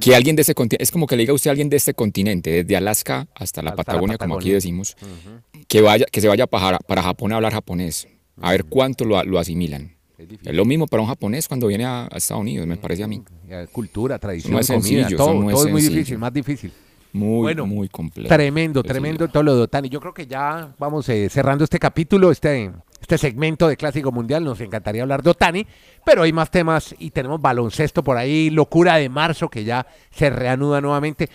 que 0.00 0.14
alguien 0.14 0.36
de 0.36 0.42
ese 0.42 0.54
continente, 0.54 0.82
es 0.82 0.90
como 0.90 1.06
que 1.06 1.16
le 1.16 1.22
diga 1.22 1.32
a 1.32 1.34
usted 1.34 1.50
a 1.50 1.52
alguien 1.52 1.68
de 1.70 1.76
este 1.76 1.94
continente, 1.94 2.50
desde 2.50 2.76
Alaska 2.76 3.28
hasta 3.34 3.62
la 3.62 3.70
Hasta 3.70 3.72
la 3.72 3.76
Patagonia, 3.76 4.18
como 4.18 4.36
aquí 4.36 4.50
decimos, 4.50 4.96
que 5.68 5.80
vaya, 5.80 6.06
que 6.06 6.20
se 6.20 6.28
vaya 6.28 6.46
para, 6.46 6.78
para 6.78 7.02
Japón 7.02 7.32
a 7.32 7.36
hablar 7.36 7.52
japonés, 7.52 8.08
a 8.40 8.50
ver 8.52 8.64
cuánto 8.64 9.04
lo, 9.04 9.22
lo 9.24 9.38
asimilan. 9.38 9.92
Es, 10.18 10.54
lo 10.54 10.64
mismo 10.66 10.86
para 10.86 11.02
un 11.02 11.08
japonés 11.08 11.48
cuando 11.48 11.66
viene 11.66 11.84
a, 11.86 12.04
a 12.04 12.16
Estados 12.18 12.42
Unidos, 12.42 12.66
me 12.66 12.76
parece 12.76 13.02
a 13.04 13.06
mí. 13.06 13.22
Cultura, 13.72 14.18
tradición, 14.18 14.52
No 14.52 14.60
es 14.60 14.66
comida, 14.68 15.08
todo, 15.16 15.34
no 15.34 15.48
es 15.48 15.54
todo 15.54 15.66
es 15.66 15.72
muy 15.72 15.80
sencillo. 15.80 15.98
difícil, 15.98 16.18
más 16.18 16.32
difícil. 16.32 16.72
Muy, 17.12 17.40
Bueno, 17.42 17.66
muy 17.66 17.88
complejo. 17.88 18.28
Tremendo, 18.28 18.82
tremendo 18.82 19.26
todo 19.28 19.42
lo 19.42 19.56
de 19.56 19.62
Otani. 19.62 19.88
Yo 19.88 19.98
creo 19.98 20.14
que 20.14 20.26
ya 20.26 20.74
vamos 20.78 21.08
eh, 21.08 21.28
cerrando 21.28 21.64
este 21.64 21.78
capítulo, 21.78 22.30
este, 22.30 22.70
este 23.00 23.18
segmento 23.18 23.68
de 23.68 23.76
Clásico 23.76 24.12
Mundial. 24.12 24.44
Nos 24.44 24.60
encantaría 24.60 25.02
hablar 25.02 25.22
de 25.22 25.30
Otani, 25.30 25.66
pero 26.04 26.22
hay 26.22 26.32
más 26.32 26.50
temas 26.50 26.94
y 26.98 27.10
tenemos 27.10 27.40
baloncesto 27.40 28.04
por 28.04 28.16
ahí, 28.16 28.50
locura 28.50 28.96
de 28.96 29.08
marzo 29.08 29.48
que 29.48 29.64
ya 29.64 29.86
se 30.10 30.30
reanuda 30.30 30.80
nuevamente. 30.80 31.28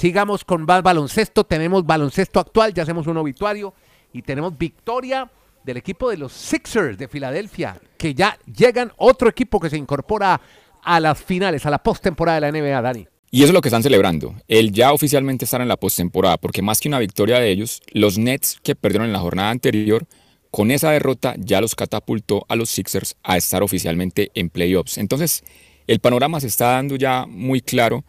Sigamos 0.00 0.44
con 0.44 0.64
más 0.64 0.82
baloncesto. 0.82 1.44
Tenemos 1.44 1.84
baloncesto 1.84 2.40
actual, 2.40 2.72
ya 2.72 2.84
hacemos 2.84 3.06
un 3.06 3.18
obituario 3.18 3.74
y 4.14 4.22
tenemos 4.22 4.56
victoria 4.56 5.30
del 5.62 5.76
equipo 5.76 6.08
de 6.08 6.16
los 6.16 6.32
Sixers 6.32 6.96
de 6.96 7.06
Filadelfia, 7.06 7.78
que 7.98 8.14
ya 8.14 8.38
llegan 8.46 8.92
otro 8.96 9.28
equipo 9.28 9.60
que 9.60 9.68
se 9.68 9.76
incorpora 9.76 10.40
a 10.82 11.00
las 11.00 11.22
finales, 11.22 11.66
a 11.66 11.70
la 11.70 11.82
postemporada 11.82 12.40
de 12.40 12.50
la 12.50 12.58
NBA, 12.58 12.80
Dani. 12.80 13.08
Y 13.32 13.42
eso 13.42 13.48
es 13.48 13.54
lo 13.54 13.60
que 13.60 13.68
están 13.68 13.84
celebrando, 13.84 14.34
el 14.48 14.72
ya 14.72 14.92
oficialmente 14.92 15.44
estar 15.44 15.60
en 15.60 15.68
la 15.68 15.76
postemporada, 15.76 16.36
porque 16.36 16.62
más 16.62 16.80
que 16.80 16.88
una 16.88 16.98
victoria 16.98 17.38
de 17.38 17.50
ellos, 17.50 17.80
los 17.92 18.18
Nets 18.18 18.58
que 18.62 18.74
perdieron 18.74 19.06
en 19.06 19.12
la 19.12 19.20
jornada 19.20 19.50
anterior, 19.50 20.06
con 20.50 20.72
esa 20.72 20.90
derrota 20.90 21.36
ya 21.38 21.60
los 21.60 21.76
catapultó 21.76 22.44
a 22.48 22.56
los 22.56 22.70
Sixers 22.70 23.16
a 23.22 23.36
estar 23.36 23.62
oficialmente 23.62 24.32
en 24.34 24.50
playoffs. 24.50 24.98
Entonces, 24.98 25.44
el 25.86 26.00
panorama 26.00 26.40
se 26.40 26.48
está 26.48 26.72
dando 26.72 26.96
ya 26.96 27.24
muy 27.26 27.60
claro 27.60 28.04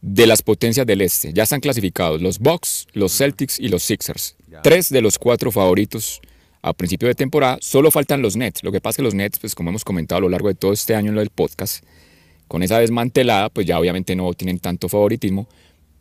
de 0.00 0.26
las 0.26 0.42
potencias 0.42 0.86
del 0.86 1.00
este. 1.00 1.32
Ya 1.32 1.42
están 1.42 1.60
clasificados 1.60 2.22
los 2.22 2.38
Bucks, 2.38 2.86
los 2.92 3.16
Celtics 3.16 3.58
y 3.58 3.68
los 3.68 3.82
Sixers. 3.82 4.36
Tres 4.62 4.90
de 4.90 5.00
los 5.00 5.18
cuatro 5.18 5.50
favoritos 5.50 6.20
a 6.60 6.72
principio 6.72 7.08
de 7.08 7.14
temporada. 7.16 7.58
Solo 7.60 7.90
faltan 7.90 8.22
los 8.22 8.36
Nets. 8.36 8.62
Lo 8.62 8.70
que 8.70 8.80
pasa 8.80 8.92
es 8.92 8.96
que 8.98 9.02
los 9.02 9.14
Nets, 9.14 9.40
pues 9.40 9.54
como 9.54 9.70
hemos 9.70 9.84
comentado 9.84 10.18
a 10.18 10.20
lo 10.22 10.28
largo 10.28 10.48
de 10.48 10.54
todo 10.54 10.72
este 10.72 10.94
año 10.94 11.08
en 11.08 11.14
lo 11.16 11.20
del 11.20 11.30
podcast, 11.30 11.84
con 12.52 12.62
esa 12.62 12.78
desmantelada, 12.78 13.48
pues 13.48 13.66
ya 13.66 13.78
obviamente 13.80 14.14
no 14.14 14.30
tienen 14.34 14.58
tanto 14.58 14.86
favoritismo, 14.90 15.48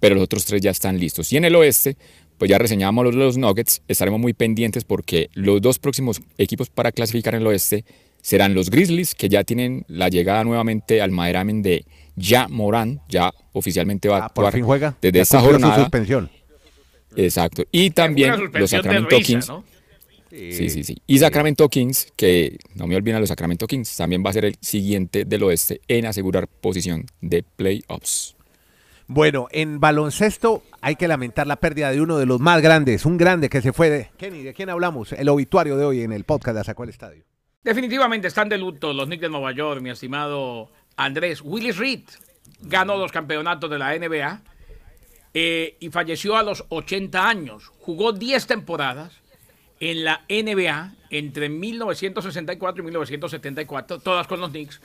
pero 0.01 0.15
los 0.15 0.25
otros 0.25 0.43
tres 0.43 0.61
ya 0.61 0.71
están 0.71 0.99
listos. 0.99 1.31
Y 1.31 1.37
en 1.37 1.45
el 1.45 1.55
oeste, 1.55 1.95
pues 2.37 2.49
ya 2.51 2.57
reseñamos 2.57 3.05
los, 3.05 3.15
los 3.15 3.37
Nuggets, 3.37 3.81
estaremos 3.87 4.19
muy 4.19 4.33
pendientes 4.33 4.83
porque 4.83 5.29
los 5.33 5.61
dos 5.61 5.79
próximos 5.79 6.19
equipos 6.37 6.69
para 6.69 6.91
clasificar 6.91 7.35
en 7.35 7.41
el 7.43 7.47
oeste 7.47 7.85
serán 8.21 8.53
los 8.53 8.69
Grizzlies, 8.69 9.15
que 9.15 9.29
ya 9.29 9.45
tienen 9.45 9.85
la 9.87 10.09
llegada 10.09 10.43
nuevamente 10.43 11.01
al 11.01 11.11
Maderamen 11.11 11.61
de 11.61 11.85
Ya 12.17 12.49
Morán, 12.49 12.99
ya 13.07 13.31
oficialmente 13.53 14.09
va 14.09 14.17
a 14.17 14.25
Ah, 14.25 14.29
por 14.33 14.51
fin 14.51 14.65
juega. 14.65 14.97
desde 15.01 15.19
Ya 15.19 15.21
esta 15.23 15.39
su 15.39 15.45
jornada. 15.45 15.75
suspensión. 15.79 16.29
Exacto. 17.15 17.63
Y 17.71 17.91
también 17.91 18.33
los 18.53 18.69
Sacramento 18.71 19.17
Kings. 19.19 19.47
¿no? 19.47 19.63
Sí, 20.31 20.69
sí, 20.69 20.83
sí. 20.83 20.97
Y 21.07 21.19
Sacramento 21.19 21.67
Kings, 21.67 22.13
que 22.15 22.57
no 22.75 22.87
me 22.87 22.95
olviden 22.95 23.19
los 23.19 23.27
Sacramento 23.27 23.67
Kings, 23.67 23.97
también 23.97 24.23
va 24.25 24.29
a 24.29 24.33
ser 24.33 24.45
el 24.45 24.55
siguiente 24.61 25.25
del 25.25 25.43
oeste 25.43 25.81
en 25.89 26.05
asegurar 26.05 26.47
posición 26.47 27.05
de 27.19 27.43
playoffs. 27.43 28.35
Bueno, 29.07 29.49
en 29.51 29.81
baloncesto 29.81 30.63
hay 30.79 30.95
que 30.95 31.09
lamentar 31.09 31.45
la 31.45 31.57
pérdida 31.57 31.91
de 31.91 31.99
uno 31.99 32.17
de 32.17 32.25
los 32.25 32.39
más 32.39 32.61
grandes, 32.61 33.05
un 33.05 33.17
grande 33.17 33.49
que 33.49 33.61
se 33.61 33.73
fue 33.73 33.89
de... 33.89 34.09
Kenny, 34.17 34.41
¿de 34.41 34.53
quién 34.53 34.69
hablamos? 34.69 35.11
El 35.11 35.27
obituario 35.27 35.75
de 35.75 35.83
hoy 35.83 36.01
en 36.01 36.13
el 36.13 36.23
podcast 36.23 36.57
de 36.57 36.63
Sacó 36.63 36.85
el 36.85 36.91
Estadio. 36.91 37.25
Definitivamente 37.61 38.29
están 38.29 38.47
de 38.47 38.57
luto 38.57 38.93
los 38.93 39.07
Knicks 39.07 39.23
de 39.23 39.29
Nueva 39.29 39.51
York, 39.51 39.81
mi 39.81 39.89
estimado 39.89 40.71
Andrés. 40.95 41.41
Willis 41.43 41.77
Reed 41.77 42.03
ganó 42.61 42.95
los 42.95 43.11
campeonatos 43.11 43.69
de 43.69 43.77
la 43.77 43.97
NBA 43.97 44.41
eh, 45.33 45.75
y 45.81 45.89
falleció 45.89 46.37
a 46.37 46.43
los 46.43 46.63
80 46.69 47.27
años. 47.27 47.67
Jugó 47.79 48.13
10 48.13 48.47
temporadas 48.47 49.20
en 49.81 50.05
la 50.05 50.23
NBA 50.29 50.93
entre 51.09 51.49
1964 51.49 52.81
y 52.81 52.85
1974, 52.85 53.99
todas 53.99 54.27
con 54.27 54.39
los 54.39 54.51
Knicks. 54.51 54.79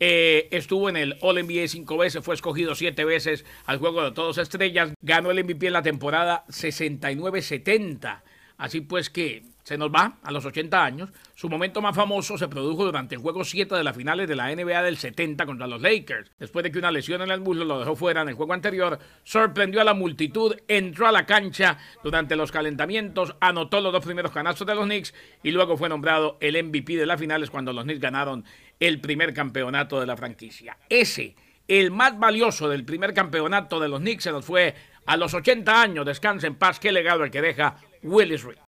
Eh, 0.00 0.48
estuvo 0.52 0.88
en 0.88 0.96
el 0.96 1.18
All 1.20 1.44
NBA 1.44 1.68
cinco 1.68 1.98
veces, 1.98 2.24
fue 2.24 2.34
escogido 2.34 2.74
siete 2.74 3.04
veces 3.04 3.44
al 3.66 3.78
juego 3.78 4.02
de 4.02 4.12
todos 4.12 4.38
estrellas, 4.38 4.92
ganó 5.02 5.30
el 5.30 5.44
MVP 5.44 5.66
en 5.66 5.72
la 5.74 5.82
temporada 5.82 6.44
69-70. 6.48 8.22
Así 8.56 8.80
pues 8.80 9.10
que 9.10 9.42
se 9.68 9.76
nos 9.76 9.90
va 9.90 10.16
a 10.22 10.32
los 10.32 10.46
80 10.46 10.82
años. 10.82 11.10
Su 11.34 11.50
momento 11.50 11.82
más 11.82 11.94
famoso 11.94 12.38
se 12.38 12.48
produjo 12.48 12.86
durante 12.86 13.14
el 13.14 13.20
juego 13.20 13.44
7 13.44 13.74
de 13.74 13.84
las 13.84 13.94
finales 13.94 14.26
de 14.26 14.34
la 14.34 14.48
NBA 14.48 14.82
del 14.82 14.96
70 14.96 15.44
contra 15.44 15.66
los 15.66 15.82
Lakers. 15.82 16.30
Después 16.38 16.62
de 16.62 16.72
que 16.72 16.78
una 16.78 16.90
lesión 16.90 17.20
en 17.20 17.30
el 17.30 17.42
muslo 17.42 17.66
lo 17.66 17.78
dejó 17.78 17.94
fuera 17.94 18.22
en 18.22 18.30
el 18.30 18.34
juego 18.34 18.54
anterior, 18.54 18.98
sorprendió 19.24 19.82
a 19.82 19.84
la 19.84 19.92
multitud, 19.92 20.56
entró 20.68 21.06
a 21.06 21.12
la 21.12 21.26
cancha 21.26 21.76
durante 22.02 22.34
los 22.34 22.50
calentamientos, 22.50 23.36
anotó 23.40 23.82
los 23.82 23.92
dos 23.92 24.02
primeros 24.02 24.32
canastos 24.32 24.66
de 24.66 24.74
los 24.74 24.86
Knicks 24.86 25.12
y 25.42 25.50
luego 25.50 25.76
fue 25.76 25.90
nombrado 25.90 26.38
el 26.40 26.64
MVP 26.64 26.96
de 26.96 27.04
las 27.04 27.20
finales 27.20 27.50
cuando 27.50 27.74
los 27.74 27.84
Knicks 27.84 28.00
ganaron 28.00 28.46
el 28.80 29.02
primer 29.02 29.34
campeonato 29.34 30.00
de 30.00 30.06
la 30.06 30.16
franquicia. 30.16 30.78
Ese, 30.88 31.36
el 31.68 31.90
más 31.90 32.18
valioso 32.18 32.70
del 32.70 32.86
primer 32.86 33.12
campeonato 33.12 33.78
de 33.80 33.88
los 33.90 34.00
Knicks, 34.00 34.24
se 34.24 34.32
nos 34.32 34.46
fue 34.46 34.74
a 35.04 35.18
los 35.18 35.34
80 35.34 35.82
años. 35.82 36.06
Descansa 36.06 36.46
en 36.46 36.54
paz. 36.54 36.80
Qué 36.80 36.90
legado 36.90 37.22
el 37.22 37.30
que 37.30 37.42
deja 37.42 37.76
Willis 38.02 38.44
Reed. 38.44 38.67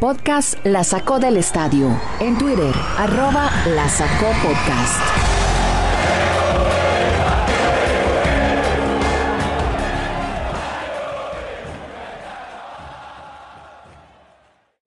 Podcast 0.00 0.54
La 0.64 0.84
Sacó 0.84 1.18
del 1.18 1.36
Estadio. 1.38 1.88
En 2.20 2.36
Twitter, 2.36 2.74
arroba 2.98 3.50
La 3.74 3.88
Sacó 3.88 4.26
Podcast. 4.42 5.00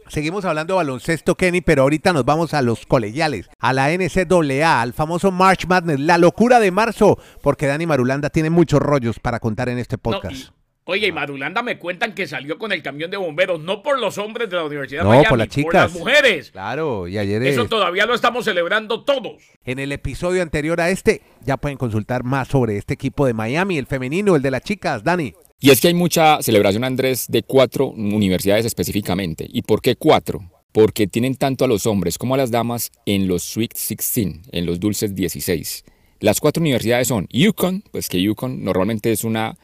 Seguimos 0.07 0.43
hablando 0.45 0.73
de 0.73 0.77
baloncesto, 0.77 1.35
Kenny, 1.35 1.61
pero 1.61 1.83
ahorita 1.83 2.13
nos 2.13 2.25
vamos 2.25 2.55
a 2.55 2.63
los 2.63 2.85
colegiales, 2.87 3.47
a 3.59 3.73
la 3.73 3.91
NCAA, 3.91 4.81
al 4.81 4.93
famoso 4.93 5.31
March 5.31 5.67
Madness, 5.67 5.99
la 5.99 6.17
locura 6.17 6.59
de 6.59 6.71
marzo, 6.71 7.19
porque 7.43 7.67
Dani 7.67 7.85
Marulanda 7.85 8.31
tiene 8.31 8.49
muchos 8.49 8.79
rollos 8.79 9.19
para 9.19 9.39
contar 9.39 9.69
en 9.69 9.77
este 9.77 9.97
No, 9.97 10.01
podcast. 10.01 10.35
y- 10.35 10.58
oye, 10.89 11.07
y 11.07 11.11
Marulanda 11.11 11.61
me 11.63 11.77
cuentan 11.79 12.13
que 12.13 12.27
salió 12.27 12.57
con 12.57 12.71
el 12.71 12.81
camión 12.83 13.09
de 13.11 13.17
bomberos, 13.17 13.59
no 13.61 13.81
por 13.81 13.99
los 13.99 14.17
hombres 14.17 14.49
de 14.49 14.55
la 14.57 14.63
Universidad 14.65 15.03
No, 15.03 15.11
de 15.11 15.17
Miami, 15.17 15.29
por 15.29 15.37
las 15.37 15.47
chicas. 15.49 15.73
las 15.73 15.93
mujeres. 15.93 16.51
Claro, 16.51 17.07
y 17.07 17.17
ayer 17.17 17.41
Eso 17.43 17.65
todavía 17.67 18.05
lo 18.05 18.13
estamos 18.15 18.45
celebrando 18.45 19.03
todos. 19.03 19.41
en 19.65 19.79
el 19.79 19.91
episodio 19.91 20.41
anterior 20.41 20.81
a 20.81 20.89
este, 20.89 21.21
ya 21.45 21.57
pueden 21.57 21.77
consultar 21.77 22.23
más 22.23 22.47
sobre 22.47 22.77
este 22.77 22.93
equipo 22.95 23.25
de 23.25 23.33
Miami, 23.33 23.77
el 23.77 23.85
femenino, 23.87 24.35
el 24.35 24.41
de 24.41 24.51
las 24.51 24.63
chicas, 24.63 25.03
Dani. 25.03 25.33
Y 25.61 25.71
es 25.71 25.81
que 25.81 25.89
hay 25.89 25.93
mucha 25.93 26.41
celebración, 26.41 26.83
Andrés, 26.83 27.25
de 27.27 27.43
cuatro 27.43 27.87
universidades 27.87 28.65
específicamente. 28.65 29.45
¿Y 29.49 29.61
por 29.63 29.81
qué 29.81 29.95
cuatro? 29.95 30.39
Porque 30.71 31.07
tienen 31.07 31.35
tanto 31.35 31.65
a 31.65 31.67
los 31.67 31.85
hombres 31.85 32.17
como 32.17 32.35
a 32.35 32.37
las 32.37 32.51
damas 32.51 32.91
en 33.05 33.27
los 33.27 33.43
Sweet 33.43 33.73
16, 33.73 34.41
en 34.51 34.65
los 34.65 34.79
dulces 34.79 35.15
16. 35.15 35.83
Las 36.21 36.39
cuatro 36.39 36.61
universidades 36.61 37.07
son 37.07 37.27
UConn, 37.33 37.83
pues 37.91 38.07
que 38.09 38.29
UConn 38.29 38.63
normalmente 38.63 39.11
es 39.11 39.23
una 39.23 39.57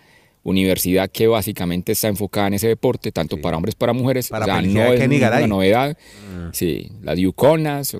universidad 0.45 1.09
que 1.09 1.27
básicamente 1.27 1.91
está 1.91 2.07
enfocada 2.07 2.47
en 2.47 2.53
ese 2.53 2.67
deporte, 2.67 3.11
tanto 3.11 3.41
para 3.41 3.57
hombres 3.57 3.73
como 3.75 3.75
para 3.75 3.93
mujeres. 3.93 4.29
Para 4.29 4.45
o 4.45 4.47
sea, 4.47 4.61
no 4.61 4.79
es 4.93 4.99
Garay. 5.19 5.47
novedad. 5.49 5.97
Sí, 6.53 6.91
las 7.01 7.17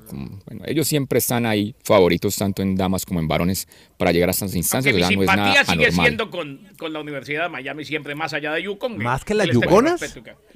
como- 0.06 0.38
bueno, 0.46 0.62
ellos 0.66 0.86
siempre 0.86 1.18
están 1.18 1.44
ahí 1.44 1.74
favoritos 1.82 2.36
tanto 2.36 2.62
en 2.62 2.76
damas 2.76 3.04
como 3.04 3.18
en 3.20 3.26
varones 3.28 3.66
para 3.96 4.12
llegar 4.12 4.28
a 4.28 4.32
estas 4.32 4.54
instancias. 4.54 4.94
Que 4.94 5.02
o 5.02 5.06
mi 5.06 5.08
sea, 5.08 5.16
no 5.16 5.22
es 5.22 5.26
nada 5.28 5.48
simpatía 5.54 5.64
sigue 5.74 5.84
anormal. 5.86 6.06
siendo 6.06 6.30
con, 6.30 6.60
con 6.78 6.92
la 6.92 7.00
Universidad 7.00 7.44
de 7.44 7.48
Miami, 7.48 7.84
siempre 7.84 8.14
más 8.14 8.32
allá 8.34 8.52
de 8.52 8.62
Yukon. 8.62 8.98
¿Más 8.98 9.24
que 9.24 9.34
las 9.34 9.46
que- 9.48 9.54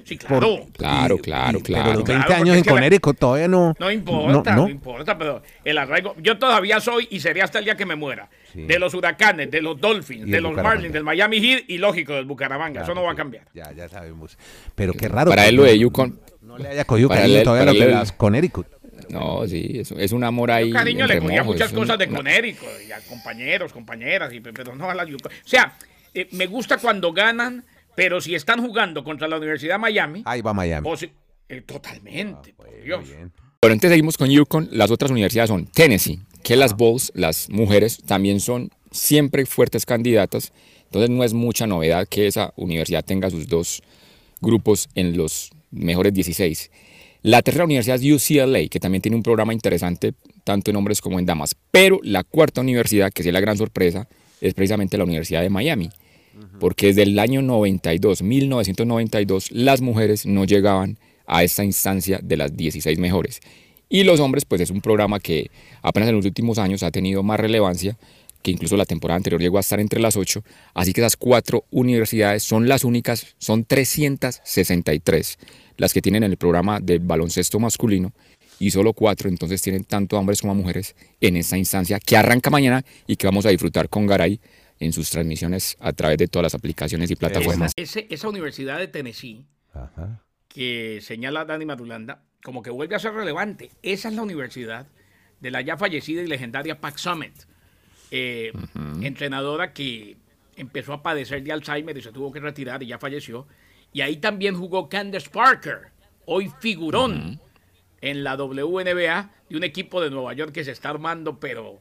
Sí, 0.03 0.17
claro. 0.17 0.65
Claro, 0.77 1.15
Y- 1.15 1.19
claro, 1.19 1.57
y- 1.59 1.61
claro. 1.61 1.83
Pero 1.85 1.99
los 1.99 2.03
20 2.03 2.03
Claro, 2.05 2.21
porque 2.27 2.33
años 2.33 2.57
en 2.57 2.63
Connecticut 2.63 3.17
todavía 3.19 3.47
no. 3.47 3.75
No 3.79 3.91
importa, 3.91 4.55
no, 4.55 4.63
no, 4.63 4.69
importa, 4.69 5.17
pero 5.17 5.41
el 5.63 5.77
arraigo. 5.77 6.15
Yo 6.21 6.37
todavía 6.37 6.79
soy 6.79 7.07
y 7.11 7.19
seré 7.19 7.41
hasta 7.41 7.59
el 7.59 7.65
día 7.65 7.75
que 7.77 7.85
me 7.85 7.95
muera. 7.95 8.29
Sí. 8.53 8.63
De 8.63 8.79
los 8.79 8.93
huracanes, 8.93 9.49
de 9.51 9.61
los 9.61 9.79
Dolphins, 9.79 10.29
de 10.29 10.41
los. 10.41 10.53
Marlins, 10.53 10.91
del 10.93 11.03
Miami 11.03 11.39
Heat 11.39 11.63
y 11.67 11.77
lógico 11.77 12.13
del 12.13 12.25
Bucaramanga. 12.25 12.81
Eso 12.83 12.93
no 12.93 13.03
va 13.03 13.13
a 13.13 13.15
cambiar. 13.15 13.45
Ya, 13.53 13.71
ya 13.71 13.87
sabemos. 13.89 14.37
Pero 14.75 14.93
qué 14.93 15.07
raro. 15.07 15.29
Para 15.29 15.47
él 15.47 15.55
lo 15.55 15.63
de 15.63 15.77
Yukon, 15.79 16.19
No 16.41 16.57
le 16.57 16.67
haya 16.67 16.83
cogido 16.83 17.07
para 17.07 17.21
cariño 17.21 17.37
él- 17.39 17.43
todavía 17.45 17.65
lo 17.65 17.71
que 17.73 17.83
él- 17.85 17.91
las 17.91 18.11
Connecticut. 18.11 18.67
No, 19.11 19.47
sí, 19.47 19.71
es, 19.79 19.91
es 19.91 20.11
un 20.11 20.23
amor 20.23 20.51
ahí. 20.51 20.69
Yo, 20.69 20.73
cariño, 20.75 21.05
le 21.07 21.15
cogía 21.19 21.29
remojo, 21.37 21.51
muchas 21.53 21.67
es 21.67 21.73
un- 21.73 21.79
cosas 21.79 21.97
de 21.99 22.05
una- 22.07 22.17
Conérico, 22.17 22.65
y 22.87 22.91
a 22.91 22.99
compañeros, 23.01 23.73
compañeras, 23.73 24.33
y, 24.33 24.39
pero 24.39 24.75
no 24.75 24.89
a 24.89 24.95
la 24.95 25.05
Yukon. 25.05 25.31
O 25.31 25.47
sea, 25.47 25.77
eh, 26.13 26.27
me 26.31 26.47
gusta 26.47 26.77
cuando 26.77 27.11
ganan, 27.13 27.63
pero 27.95 28.21
si 28.21 28.35
están 28.35 28.61
jugando 28.65 29.03
contra 29.03 29.27
la 29.27 29.37
Universidad 29.37 29.75
de 29.75 29.79
Miami, 29.79 30.21
Ahí 30.25 30.41
va 30.41 30.53
Miami. 30.53 30.87
o 30.89 30.95
si- 30.97 31.11
eh, 31.49 31.61
totalmente, 31.61 32.53
por 32.53 32.67
Dios. 32.83 33.01
Muy 33.05 33.09
bien. 33.15 33.31
Bueno, 33.61 33.73
entonces 33.73 33.91
seguimos 33.91 34.17
con 34.17 34.29
Yukon. 34.29 34.69
Las 34.71 34.89
otras 34.91 35.11
universidades 35.11 35.49
son 35.49 35.65
Tennessee, 35.67 36.19
que 36.43 36.55
las 36.55 36.75
Bulls, 36.75 37.11
las 37.13 37.49
mujeres, 37.49 38.01
también 38.05 38.39
son 38.39 38.71
siempre 38.89 39.45
fuertes 39.45 39.85
candidatas. 39.85 40.51
Entonces 40.85 41.09
no 41.09 41.23
es 41.23 41.33
mucha 41.33 41.67
novedad 41.67 42.07
que 42.07 42.27
esa 42.27 42.53
universidad 42.55 43.05
tenga 43.05 43.29
sus 43.29 43.47
dos 43.47 43.81
grupos 44.41 44.89
en 44.95 45.15
los 45.15 45.51
mejores 45.69 46.13
16. 46.13 46.71
La 47.23 47.43
tercera 47.43 47.65
universidad 47.65 48.01
es 48.01 48.29
UCLA, 48.29 48.67
que 48.67 48.79
también 48.79 49.03
tiene 49.03 49.15
un 49.15 49.21
programa 49.21 49.53
interesante 49.53 50.13
tanto 50.43 50.71
en 50.71 50.77
hombres 50.77 51.01
como 51.01 51.19
en 51.19 51.27
damas. 51.27 51.55
Pero 51.69 51.99
la 52.03 52.23
cuarta 52.23 52.61
universidad, 52.61 53.11
que 53.11 53.21
sí 53.21 53.29
es 53.29 53.33
la 53.33 53.39
gran 53.39 53.57
sorpresa, 53.57 54.07
es 54.41 54.55
precisamente 54.55 54.97
la 54.97 55.03
Universidad 55.03 55.41
de 55.41 55.51
Miami. 55.51 55.89
Porque 56.59 56.87
desde 56.87 57.03
el 57.03 57.19
año 57.19 57.43
92, 57.43 58.23
1992, 58.23 59.51
las 59.51 59.81
mujeres 59.81 60.25
no 60.25 60.45
llegaban 60.45 60.97
a 61.27 61.43
esta 61.43 61.63
instancia 61.63 62.19
de 62.23 62.37
las 62.37 62.57
16 62.57 62.97
mejores. 62.97 63.39
Y 63.87 64.03
los 64.03 64.19
hombres, 64.19 64.45
pues 64.45 64.61
es 64.61 64.71
un 64.71 64.81
programa 64.81 65.19
que 65.19 65.51
apenas 65.83 66.09
en 66.09 66.15
los 66.15 66.25
últimos 66.25 66.57
años 66.57 66.81
ha 66.81 66.89
tenido 66.89 67.21
más 67.21 67.39
relevancia, 67.39 67.97
que 68.41 68.49
incluso 68.49 68.75
la 68.77 68.85
temporada 68.85 69.17
anterior 69.17 69.39
llegó 69.39 69.57
a 69.57 69.59
estar 69.59 69.79
entre 69.79 69.99
las 69.99 70.17
8. 70.17 70.43
Así 70.73 70.93
que 70.93 71.01
esas 71.01 71.17
cuatro 71.17 71.65
universidades 71.69 72.41
son 72.41 72.67
las 72.67 72.83
únicas, 72.83 73.35
son 73.37 73.63
363 73.65 75.37
las 75.81 75.93
que 75.93 76.01
tienen 76.01 76.21
el 76.21 76.37
programa 76.37 76.79
de 76.79 76.99
baloncesto 76.99 77.59
masculino 77.59 78.13
y 78.59 78.69
solo 78.69 78.93
cuatro, 78.93 79.27
entonces 79.27 79.63
tienen 79.63 79.83
tanto 79.83 80.15
hombres 80.15 80.39
como 80.39 80.53
mujeres 80.53 80.95
en 81.19 81.35
esta 81.37 81.57
instancia 81.57 81.99
que 81.99 82.15
arranca 82.15 82.51
mañana 82.51 82.85
y 83.07 83.15
que 83.15 83.25
vamos 83.25 83.47
a 83.47 83.49
disfrutar 83.49 83.89
con 83.89 84.05
Garay 84.05 84.39
en 84.79 84.93
sus 84.93 85.09
transmisiones 85.09 85.75
a 85.79 85.91
través 85.93 86.19
de 86.19 86.27
todas 86.27 86.43
las 86.43 86.53
aplicaciones 86.53 87.09
y 87.09 87.15
plataformas. 87.15 87.73
Esa 87.75 88.29
Universidad 88.29 88.77
de 88.77 88.89
Tennessee 88.89 89.47
Ajá. 89.73 90.23
que 90.47 90.99
señala 91.01 91.45
Dani 91.45 91.65
Marulanda, 91.65 92.21
como 92.43 92.61
que 92.61 92.69
vuelve 92.69 92.95
a 92.95 92.99
ser 92.99 93.13
relevante. 93.13 93.71
Esa 93.81 94.09
es 94.09 94.15
la 94.15 94.21
universidad 94.21 94.85
de 95.39 95.49
la 95.49 95.61
ya 95.61 95.77
fallecida 95.77 96.21
y 96.21 96.27
legendaria 96.27 96.79
Pac 96.79 96.97
Summit, 96.97 97.33
eh, 98.11 98.53
entrenadora 99.01 99.73
que 99.73 100.15
empezó 100.55 100.93
a 100.93 101.01
padecer 101.01 101.41
de 101.41 101.51
Alzheimer 101.51 101.97
y 101.97 102.03
se 102.03 102.11
tuvo 102.11 102.31
que 102.31 102.39
retirar 102.39 102.83
y 102.83 102.85
ya 102.85 102.99
falleció. 102.99 103.47
Y 103.93 104.01
ahí 104.01 104.17
también 104.17 104.55
jugó 104.55 104.87
Candace 104.89 105.29
Parker, 105.29 105.79
hoy 106.25 106.51
figurón 106.59 107.39
en 108.01 108.23
la 108.23 108.35
WNBA 108.35 109.31
de 109.49 109.57
un 109.57 109.63
equipo 109.63 110.01
de 110.01 110.09
Nueva 110.09 110.33
York 110.33 110.51
que 110.53 110.63
se 110.63 110.71
está 110.71 110.89
armando, 110.89 111.39
pero 111.39 111.79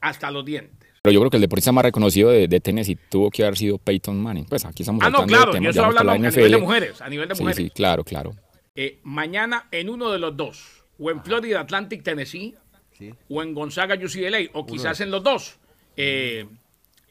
hasta 0.00 0.30
los 0.30 0.44
dientes. 0.44 0.88
Pero 1.02 1.12
yo 1.14 1.20
creo 1.20 1.30
que 1.30 1.36
el 1.38 1.40
deportista 1.42 1.72
más 1.72 1.84
reconocido 1.84 2.30
de, 2.30 2.46
de 2.46 2.60
Tennessee 2.60 2.96
tuvo 3.10 3.30
que 3.30 3.42
haber 3.42 3.56
sido 3.56 3.78
Peyton 3.78 4.20
Manning. 4.22 4.44
Pues 4.44 4.64
aquí 4.64 4.82
estamos 4.82 5.02
Ah, 5.02 5.08
no, 5.10 5.18
hablando 5.20 5.34
claro, 5.36 5.52
de 5.52 5.58
temas 5.58 5.76
hablando 5.78 6.12
a 6.12 6.18
nivel 6.18 6.32
de 6.34 6.40
NFL. 6.50 6.60
mujeres, 6.60 7.00
a 7.00 7.08
nivel 7.08 7.28
de 7.28 7.34
Sí, 7.34 7.42
mujeres. 7.42 7.56
sí, 7.64 7.70
claro, 7.70 8.04
claro. 8.04 8.34
Eh, 8.76 9.00
mañana 9.02 9.66
en 9.72 9.88
uno 9.90 10.10
de 10.12 10.18
los 10.18 10.36
dos, 10.36 10.84
o 10.98 11.10
en 11.10 11.22
Florida 11.24 11.60
Atlantic, 11.60 12.02
Tennessee, 12.02 12.54
Sí. 12.92 13.14
o 13.30 13.42
en 13.42 13.54
Gonzaga 13.54 13.94
UCLA, 13.96 14.38
o 14.52 14.66
quizás 14.66 15.00
en 15.00 15.10
los 15.10 15.22
dos, 15.24 15.58
eh, 15.96 16.46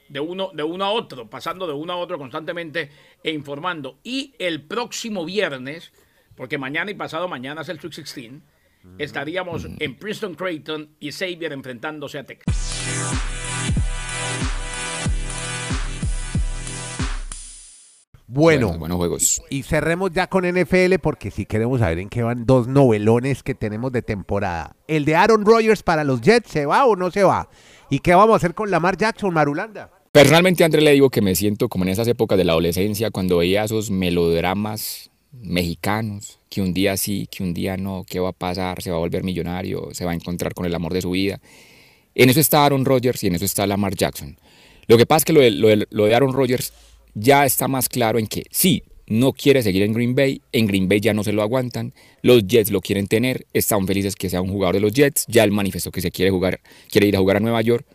de, 0.09 0.19
uno, 0.19 0.51
de 0.53 0.63
uno 0.63 0.85
a 0.85 0.91
otro, 0.91 1.29
pasando 1.29 1.67
de 1.67 1.73
uno 1.73 1.93
a 1.93 1.97
otro 1.97 2.17
constantemente 2.17 2.89
e 3.23 3.31
informando. 3.31 3.99
Y 4.03 4.33
el 4.39 4.63
próximo 4.63 5.25
viernes, 5.25 5.91
porque 6.35 6.57
mañana 6.57 6.91
y 6.91 6.95
pasado 6.95 7.27
mañana 7.27 7.61
es 7.61 7.69
el 7.69 7.79
Sweet 7.79 7.95
16, 7.95 8.31
estaríamos 8.97 9.67
en 9.79 9.95
Princeton 9.97 10.35
Creighton 10.35 10.89
y 10.99 11.11
Xavier 11.11 11.53
enfrentándose 11.53 12.17
a 12.19 12.23
Texas. 12.23 12.55
Bueno, 18.31 18.77
Buenos 18.77 18.97
juegos. 18.97 19.41
y 19.49 19.63
cerremos 19.63 20.11
ya 20.11 20.27
con 20.27 20.45
NFL 20.45 20.99
porque 21.01 21.31
si 21.31 21.47
queremos 21.47 21.79
saber 21.79 21.97
en 21.97 22.09
qué 22.09 22.21
van 22.21 22.45
dos 22.45 22.67
novelones 22.67 23.41
que 23.41 23.55
tenemos 23.55 23.91
de 23.91 24.03
temporada. 24.03 24.75
El 24.87 25.03
de 25.05 25.15
Aaron 25.15 25.43
Rodgers 25.45 25.81
para 25.81 26.03
los 26.03 26.21
Jets, 26.21 26.51
¿se 26.51 26.67
va 26.67 26.85
o 26.85 26.95
no 26.95 27.09
se 27.09 27.23
va? 27.23 27.49
¿Y 27.89 27.99
qué 27.99 28.13
vamos 28.13 28.33
a 28.33 28.37
hacer 28.37 28.53
con 28.53 28.69
Lamar 28.69 28.97
Jackson, 28.97 29.33
Marulanda? 29.33 29.89
Personalmente, 30.11 30.63
André, 30.63 30.81
le 30.81 30.91
digo 30.91 31.11
que 31.11 31.21
me 31.21 31.35
siento 31.35 31.69
como 31.69 31.83
en 31.83 31.89
esas 31.89 32.07
épocas 32.07 32.35
de 32.37 32.43
la 32.43 32.53
adolescencia, 32.53 33.11
cuando 33.11 33.37
veía 33.37 33.63
esos 33.63 33.91
melodramas 33.91 35.11
mexicanos, 35.31 36.39
que 36.49 36.61
un 36.63 36.73
día 36.73 36.97
sí, 36.97 37.27
que 37.29 37.43
un 37.43 37.53
día 37.53 37.77
no, 37.77 38.03
qué 38.09 38.19
va 38.19 38.29
a 38.29 38.33
pasar, 38.33 38.81
se 38.81 38.89
va 38.89 38.97
a 38.97 38.99
volver 38.99 39.23
millonario, 39.23 39.89
se 39.91 40.05
va 40.05 40.11
a 40.11 40.15
encontrar 40.15 40.55
con 40.55 40.65
el 40.65 40.73
amor 40.73 40.93
de 40.93 41.01
su 41.01 41.11
vida. 41.11 41.39
En 42.15 42.31
eso 42.31 42.39
está 42.39 42.65
Aaron 42.65 42.85
Rodgers 42.85 43.23
y 43.23 43.27
en 43.27 43.35
eso 43.35 43.45
está 43.45 43.67
Lamar 43.67 43.95
Jackson. 43.95 44.35
Lo 44.87 44.97
que 44.97 45.05
pasa 45.05 45.19
es 45.19 45.25
que 45.25 45.33
lo 45.33 46.05
de 46.05 46.15
Aaron 46.15 46.33
Rodgers 46.33 46.73
ya 47.13 47.45
está 47.45 47.67
más 47.67 47.87
claro 47.87 48.17
en 48.17 48.25
que 48.25 48.45
sí, 48.49 48.81
no 49.05 49.33
quiere 49.33 49.61
seguir 49.61 49.83
en 49.83 49.93
Green 49.93 50.15
Bay, 50.15 50.41
en 50.51 50.65
Green 50.65 50.89
Bay 50.89 51.01
ya 51.01 51.13
no 51.13 51.23
se 51.23 51.33
lo 51.33 51.43
aguantan, 51.43 51.93
los 52.23 52.47
Jets 52.47 52.71
lo 52.71 52.81
quieren 52.81 53.05
tener, 53.05 53.45
están 53.53 53.85
felices 53.85 54.15
que 54.15 54.31
sea 54.31 54.41
un 54.41 54.49
jugador 54.49 54.73
de 54.73 54.81
los 54.81 54.91
Jets, 54.91 55.25
ya 55.27 55.43
él 55.43 55.51
manifestó 55.51 55.91
que 55.91 56.01
se 56.01 56.09
quiere 56.09 56.31
jugar, 56.31 56.61
quiere 56.89 57.05
ir 57.05 57.15
a 57.15 57.19
jugar 57.19 57.37
a 57.37 57.39
Nueva 57.41 57.61
York. 57.61 57.85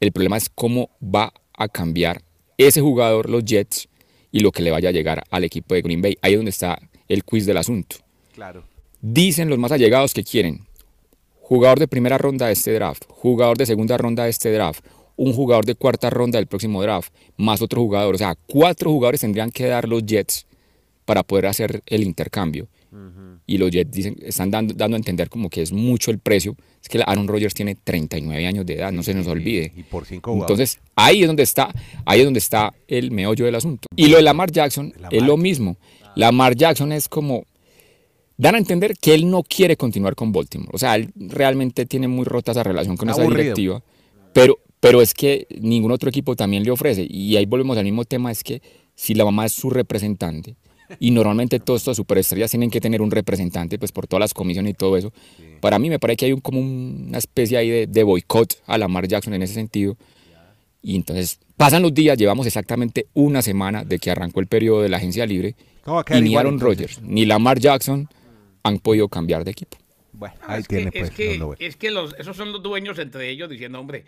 El 0.00 0.12
problema 0.12 0.36
es 0.36 0.48
cómo 0.48 0.90
va 1.02 1.32
a 1.54 1.68
cambiar 1.68 2.22
ese 2.58 2.80
jugador, 2.80 3.30
los 3.30 3.44
Jets, 3.44 3.88
y 4.32 4.40
lo 4.40 4.52
que 4.52 4.62
le 4.62 4.70
vaya 4.70 4.88
a 4.88 4.92
llegar 4.92 5.24
al 5.30 5.44
equipo 5.44 5.74
de 5.74 5.82
Green 5.82 6.02
Bay. 6.02 6.16
Ahí 6.22 6.32
es 6.32 6.38
donde 6.38 6.50
está 6.50 6.80
el 7.08 7.24
quiz 7.24 7.46
del 7.46 7.56
asunto. 7.56 7.96
Claro. 8.34 8.64
Dicen 9.00 9.48
los 9.48 9.58
más 9.58 9.72
allegados 9.72 10.14
que 10.14 10.24
quieren 10.24 10.66
jugador 11.50 11.80
de 11.80 11.88
primera 11.88 12.16
ronda 12.16 12.46
de 12.46 12.52
este 12.52 12.72
draft, 12.72 13.06
jugador 13.08 13.58
de 13.58 13.66
segunda 13.66 13.98
ronda 13.98 14.22
de 14.22 14.30
este 14.30 14.52
draft, 14.52 14.84
un 15.16 15.32
jugador 15.32 15.64
de 15.64 15.74
cuarta 15.74 16.08
ronda 16.08 16.38
del 16.38 16.46
próximo 16.46 16.80
draft, 16.80 17.12
más 17.36 17.60
otro 17.60 17.80
jugador. 17.82 18.14
O 18.14 18.18
sea, 18.18 18.36
cuatro 18.46 18.88
jugadores 18.92 19.20
tendrían 19.20 19.50
que 19.50 19.66
dar 19.66 19.88
los 19.88 20.06
Jets 20.06 20.46
para 21.04 21.24
poder 21.24 21.46
hacer 21.46 21.82
el 21.86 22.04
intercambio. 22.04 22.68
Y 23.50 23.58
los 23.58 23.72
Jets 23.72 23.90
dicen, 23.90 24.16
están 24.22 24.52
dando, 24.52 24.74
dando 24.74 24.94
a 24.94 24.98
entender 24.98 25.28
como 25.28 25.50
que 25.50 25.60
es 25.60 25.72
mucho 25.72 26.12
el 26.12 26.20
precio. 26.20 26.54
Es 26.80 26.88
que 26.88 27.02
Aaron 27.04 27.26
Rodgers 27.26 27.52
tiene 27.52 27.74
39 27.74 28.46
años 28.46 28.64
de 28.64 28.74
edad, 28.74 28.92
no 28.92 29.02
se 29.02 29.12
nos 29.12 29.26
olvide. 29.26 29.72
Y 29.76 29.82
por 29.82 30.06
cinco 30.06 30.30
jugadores. 30.30 30.76
Entonces, 30.76 30.80
ahí 30.94 31.22
es 31.22 31.26
donde 31.26 31.42
está, 31.42 31.68
ahí 32.04 32.20
es 32.20 32.26
donde 32.26 32.38
está 32.38 32.72
el 32.86 33.10
meollo 33.10 33.46
del 33.46 33.56
asunto. 33.56 33.88
Y 33.96 34.06
lo 34.06 34.18
de 34.18 34.22
Lamar 34.22 34.52
Jackson 34.52 34.92
Lamar. 34.94 35.12
es 35.12 35.22
lo 35.24 35.36
mismo. 35.36 35.76
Lamar 36.14 36.54
Jackson 36.54 36.92
es 36.92 37.08
como 37.08 37.44
dan 38.36 38.54
a 38.54 38.58
entender 38.58 38.96
que 38.96 39.14
él 39.14 39.28
no 39.28 39.42
quiere 39.42 39.76
continuar 39.76 40.14
con 40.14 40.30
Baltimore. 40.30 40.70
O 40.72 40.78
sea, 40.78 40.94
él 40.94 41.10
realmente 41.16 41.86
tiene 41.86 42.06
muy 42.06 42.26
rota 42.26 42.52
esa 42.52 42.62
relación 42.62 42.96
con 42.96 43.10
esa 43.10 43.24
directiva. 43.24 43.82
Pero, 44.32 44.60
pero 44.78 45.02
es 45.02 45.12
que 45.12 45.48
ningún 45.60 45.90
otro 45.90 46.08
equipo 46.08 46.36
también 46.36 46.62
le 46.62 46.70
ofrece. 46.70 47.04
Y 47.10 47.36
ahí 47.36 47.46
volvemos 47.46 47.76
al 47.76 47.84
mismo 47.84 48.04
tema, 48.04 48.30
es 48.30 48.44
que 48.44 48.62
si 48.94 49.14
la 49.14 49.24
mamá 49.24 49.46
es 49.46 49.52
su 49.54 49.70
representante, 49.70 50.54
y 50.98 51.10
normalmente 51.10 51.60
todas 51.60 51.82
estas 51.82 51.96
superestrellas 51.96 52.50
tienen 52.50 52.70
que 52.70 52.80
tener 52.80 53.00
un 53.02 53.10
representante, 53.10 53.78
pues 53.78 53.92
por 53.92 54.06
todas 54.06 54.20
las 54.20 54.34
comisiones 54.34 54.72
y 54.72 54.74
todo 54.74 54.96
eso. 54.96 55.12
Para 55.60 55.78
mí 55.78 55.88
me 55.88 55.98
parece 55.98 56.16
que 56.18 56.24
hay 56.26 56.32
un, 56.32 56.40
como 56.40 56.60
una 56.60 57.18
especie 57.18 57.56
ahí 57.58 57.70
de, 57.70 57.86
de 57.86 58.02
boicot 58.02 58.62
a 58.66 58.76
Lamar 58.78 59.06
Jackson 59.06 59.34
en 59.34 59.42
ese 59.42 59.54
sentido. 59.54 59.96
Y 60.82 60.96
entonces 60.96 61.38
pasan 61.56 61.82
los 61.82 61.92
días, 61.92 62.16
llevamos 62.16 62.46
exactamente 62.46 63.06
una 63.14 63.42
semana 63.42 63.84
de 63.84 63.98
que 63.98 64.10
arrancó 64.10 64.40
el 64.40 64.46
periodo 64.46 64.80
de 64.82 64.88
la 64.88 64.96
agencia 64.96 65.26
libre 65.26 65.54
¿Cómo 65.84 65.96
va 65.96 66.00
a 66.00 66.04
quedar 66.04 66.20
y 66.20 66.22
ni 66.24 66.30
igual, 66.30 66.46
Aaron? 66.46 66.60
Rodgers 66.60 67.02
ni 67.02 67.26
Lamar 67.26 67.58
Jackson 67.60 68.08
han 68.62 68.78
podido 68.78 69.08
cambiar 69.08 69.44
de 69.44 69.50
equipo. 69.50 69.76
Bueno, 70.12 70.34
Ah, 70.42 70.54
ahí 70.54 70.60
es 70.62 70.68
que- 70.68 70.76
tiene 70.76 70.90
es 70.94 71.00
pues. 71.00 71.10
que, 71.12 71.26
los 71.30 71.38
novelones. 71.38 71.68
es 71.68 71.76
que 71.76 71.90
los, 71.90 72.14
esos 72.18 72.36
son 72.36 72.52
los 72.52 72.62
dueños 72.62 72.98
entre 72.98 73.28
ellos 73.30 73.48
diciendo, 73.50 73.78
hombre, 73.80 74.04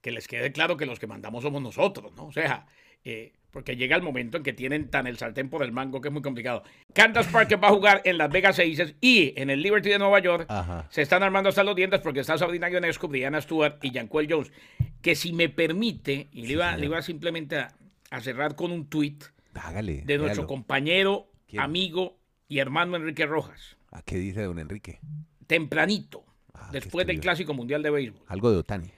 que 0.00 0.10
les 0.10 0.26
quede 0.28 0.50
claro 0.52 0.76
que 0.76 0.84
los 0.86 0.98
que 0.98 1.06
mandamos 1.06 1.42
somos 1.42 1.62
nosotros, 1.62 2.12
¿no? 2.16 2.26
O 2.26 2.32
sea, 2.32 2.66
eh, 3.04 3.32
porque 3.54 3.76
llega 3.76 3.96
el 3.96 4.02
momento 4.02 4.36
en 4.36 4.42
que 4.42 4.52
tienen 4.52 4.90
tan 4.90 5.06
el 5.06 5.16
sartén 5.16 5.48
por 5.48 5.62
el 5.62 5.70
mango 5.72 6.00
que 6.02 6.08
es 6.08 6.12
muy 6.12 6.20
complicado. 6.20 6.64
Candace 6.92 7.30
Parker 7.30 7.62
va 7.62 7.68
a 7.68 7.70
jugar 7.70 8.02
en 8.04 8.18
Las 8.18 8.28
Vegas 8.30 8.58
Aces 8.58 8.96
y 9.00 9.32
en 9.40 9.48
el 9.48 9.62
Liberty 9.62 9.88
de 9.88 9.98
Nueva 9.98 10.18
York. 10.18 10.46
Ajá. 10.50 10.86
Se 10.90 11.00
están 11.00 11.22
armando 11.22 11.48
hasta 11.48 11.62
los 11.64 11.74
dientes 11.76 12.00
porque 12.00 12.20
está 12.20 12.36
Sabrina 12.36 12.68
Ionescu, 12.68 13.06
Brianna 13.08 13.40
Stewart 13.40 13.78
y 13.80 13.90
Janquel 13.92 14.26
Jones. 14.28 14.52
Que 15.00 15.14
si 15.14 15.32
me 15.32 15.48
permite, 15.48 16.28
y 16.32 16.46
le 16.46 16.52
iba, 16.54 16.76
le 16.76 16.86
iba 16.86 17.00
simplemente 17.00 17.56
a, 17.58 17.72
a 18.10 18.20
cerrar 18.20 18.56
con 18.56 18.72
un 18.72 18.88
tuit 18.90 19.22
Hágale. 19.54 20.02
de 20.04 20.18
nuestro 20.18 20.46
compañero, 20.48 21.28
¿Quién? 21.46 21.62
amigo 21.62 22.18
y 22.48 22.58
hermano 22.58 22.96
Enrique 22.96 23.24
Rojas. 23.24 23.76
¿A 23.92 24.02
qué 24.02 24.16
dice 24.16 24.42
don 24.42 24.58
Enrique? 24.58 24.98
Tempranito, 25.46 26.24
Ah, 26.52 26.68
¿qué 26.72 26.80
después 26.80 27.06
del? 27.06 27.20
Clásico 27.20 27.54
Mundial 27.54 27.82
de 27.82 27.90
Béisbol. 27.90 28.22
Algo 28.28 28.50
de 28.50 28.56
Otani. 28.58 28.90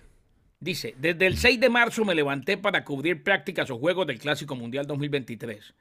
Dice, 0.58 0.94
desde 0.98 1.26
el 1.26 1.36
6 1.36 1.60
de 1.60 1.68
marzo 1.68 2.04
me 2.04 2.14
levanté 2.14 2.56
para 2.56 2.82
cubrir 2.84 3.22
prácticas 3.22 3.70
o 3.70 3.78
juegos 3.78 4.06
del 4.06 4.18
Clásico 4.18 4.56
Mundial 4.56 4.86
2023. 4.86 5.74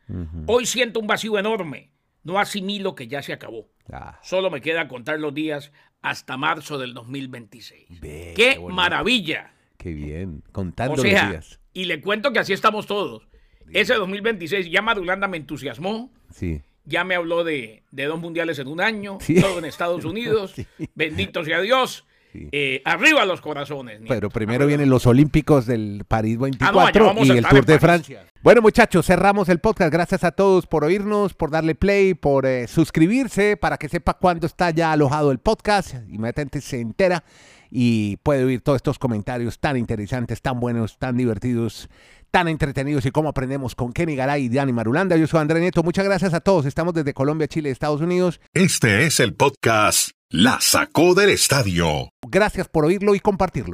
Hoy 0.48 0.66
siento 0.66 1.00
un 1.00 1.08
vacío 1.08 1.40
enorme. 1.40 1.92
No 2.24 2.40
asimilo 2.40 2.96
que 2.96 3.08
ya 3.08 3.22
se 3.22 3.34
acabó. 3.34 3.70
Ah, 3.92 4.20
Solo 4.24 4.50
me 4.50 4.60
queda 4.60 4.88
contar 4.88 5.20
los 5.20 5.34
días 5.34 5.72
hasta 6.02 6.38
marzo 6.38 6.78
del 6.80 6.94
2026. 6.94 8.02
Ve, 8.02 8.34
¡Qué 8.36 8.60
maravilla! 8.60 9.52
qué 9.78 9.94
bien. 9.94 10.44
Contando 10.52 10.94
O 10.94 10.98
sea, 10.98 11.22
los 11.24 11.32
días. 11.32 11.60
y 11.74 11.86
le 11.86 12.02
cuento 12.02 12.34
que 12.34 12.40
así 12.40 12.52
estamos 12.52 12.88
todos. 12.88 13.28
Ese 13.72 13.94
2026 13.94 14.70
ya 14.72 14.82
Madulanda 14.82 15.28
me 15.28 15.38
entusiasmó. 15.38 16.12
Sí. 16.32 16.62
Ya 16.86 17.04
me 17.04 17.16
habló 17.16 17.44
de, 17.44 17.84
de 17.92 18.06
dos 18.06 18.20
mundiales 18.20 18.58
en 18.60 18.68
un 18.68 18.82
año, 18.82 19.20
Sí. 19.22 19.40
todo 19.40 19.60
en 19.60 19.66
Estados 19.66 20.04
Unidos. 20.06 20.54
Sí. 20.56 20.66
Bendito 20.96 21.44
sea 21.46 21.62
Dios. 21.62 22.06
Sí. 22.36 22.50
Eh, 22.52 22.82
arriba 22.86 23.26
los 23.26 23.42
corazones. 23.42 24.00
nieto. 24.00 24.14
Pero 24.14 24.30
primero 24.30 24.68
vienen 24.68 24.90
los 24.90 25.06
Olímpicos 25.08 25.66
del 25.66 26.04
París 26.08 26.38
24 26.38 27.10
Ah, 27.10 27.14
no, 27.14 27.24
y 27.26 27.30
el 27.32 27.46
Tour 27.46 27.66
de. 27.66 27.80
Francia. 27.80 28.26
Bueno, 28.42 28.62
muchachos, 28.62 29.06
cerramos 29.06 29.50
el 29.50 29.60
podcast. 29.60 29.92
Gracias 29.92 30.24
a 30.24 30.32
todos 30.32 30.68
por 30.68 30.84
oírnos, 30.84 31.34
por 31.34 31.50
darle 31.50 31.76
play, 31.76 32.14
por 32.14 32.46
eh, 32.46 32.68
suscribirse 32.68 33.58
para 33.58 33.78
que 33.78 33.90
sepa 33.90 34.14
cuándo 34.16 34.46
está 34.48 34.70
ya 34.70 34.92
alojado 34.92 35.32
el 35.32 35.40
podcast. 35.40 35.96
Inmediatamente 36.10 36.62
se 36.62 36.80
entera 36.80 37.24
y 37.72 38.18
puede 38.18 38.44
oír 38.44 38.62
todos 38.62 38.78
estos 38.78 39.00
comentarios 39.00 39.60
tan 39.60 39.78
interesantes, 39.78 40.42
tan 40.42 40.60
buenos, 40.60 40.98
tan 41.00 41.18
divertidos, 41.18 41.90
tan 42.32 42.48
entretenidos 42.48 43.06
y 43.06 43.12
cómo 43.12 43.30
aprendemos 43.30 43.76
con 43.76 43.92
Kenny 43.94 44.16
Garay 44.16 44.44
y 44.46 44.50
Dani 44.50 44.74
Marulanda. 44.74 45.18
Yo 45.18 45.26
soy 45.26 45.40
André 45.40 45.60
Nieto. 45.60 45.82
Muchas 45.84 46.06
gracias 46.06 46.34
a 46.34 46.40
todos. 46.42 46.66
Estamos 46.66 46.94
desde 46.94 47.14
Colombia, 47.14 47.48
Chile, 47.48 47.72
Estados 47.72 48.02
Unidos. 48.02 48.40
Este 48.54 49.06
es 49.06 49.20
el 49.20 49.34
podcast 49.34 50.10
La 50.38 50.60
Sacó 50.60 51.16
del 51.16 51.30
Estadio. 51.30 52.10
Gracias 52.28 52.68
por 52.68 52.84
oírlo 52.84 53.16
y 53.16 53.22
compartirlo. 53.22 53.74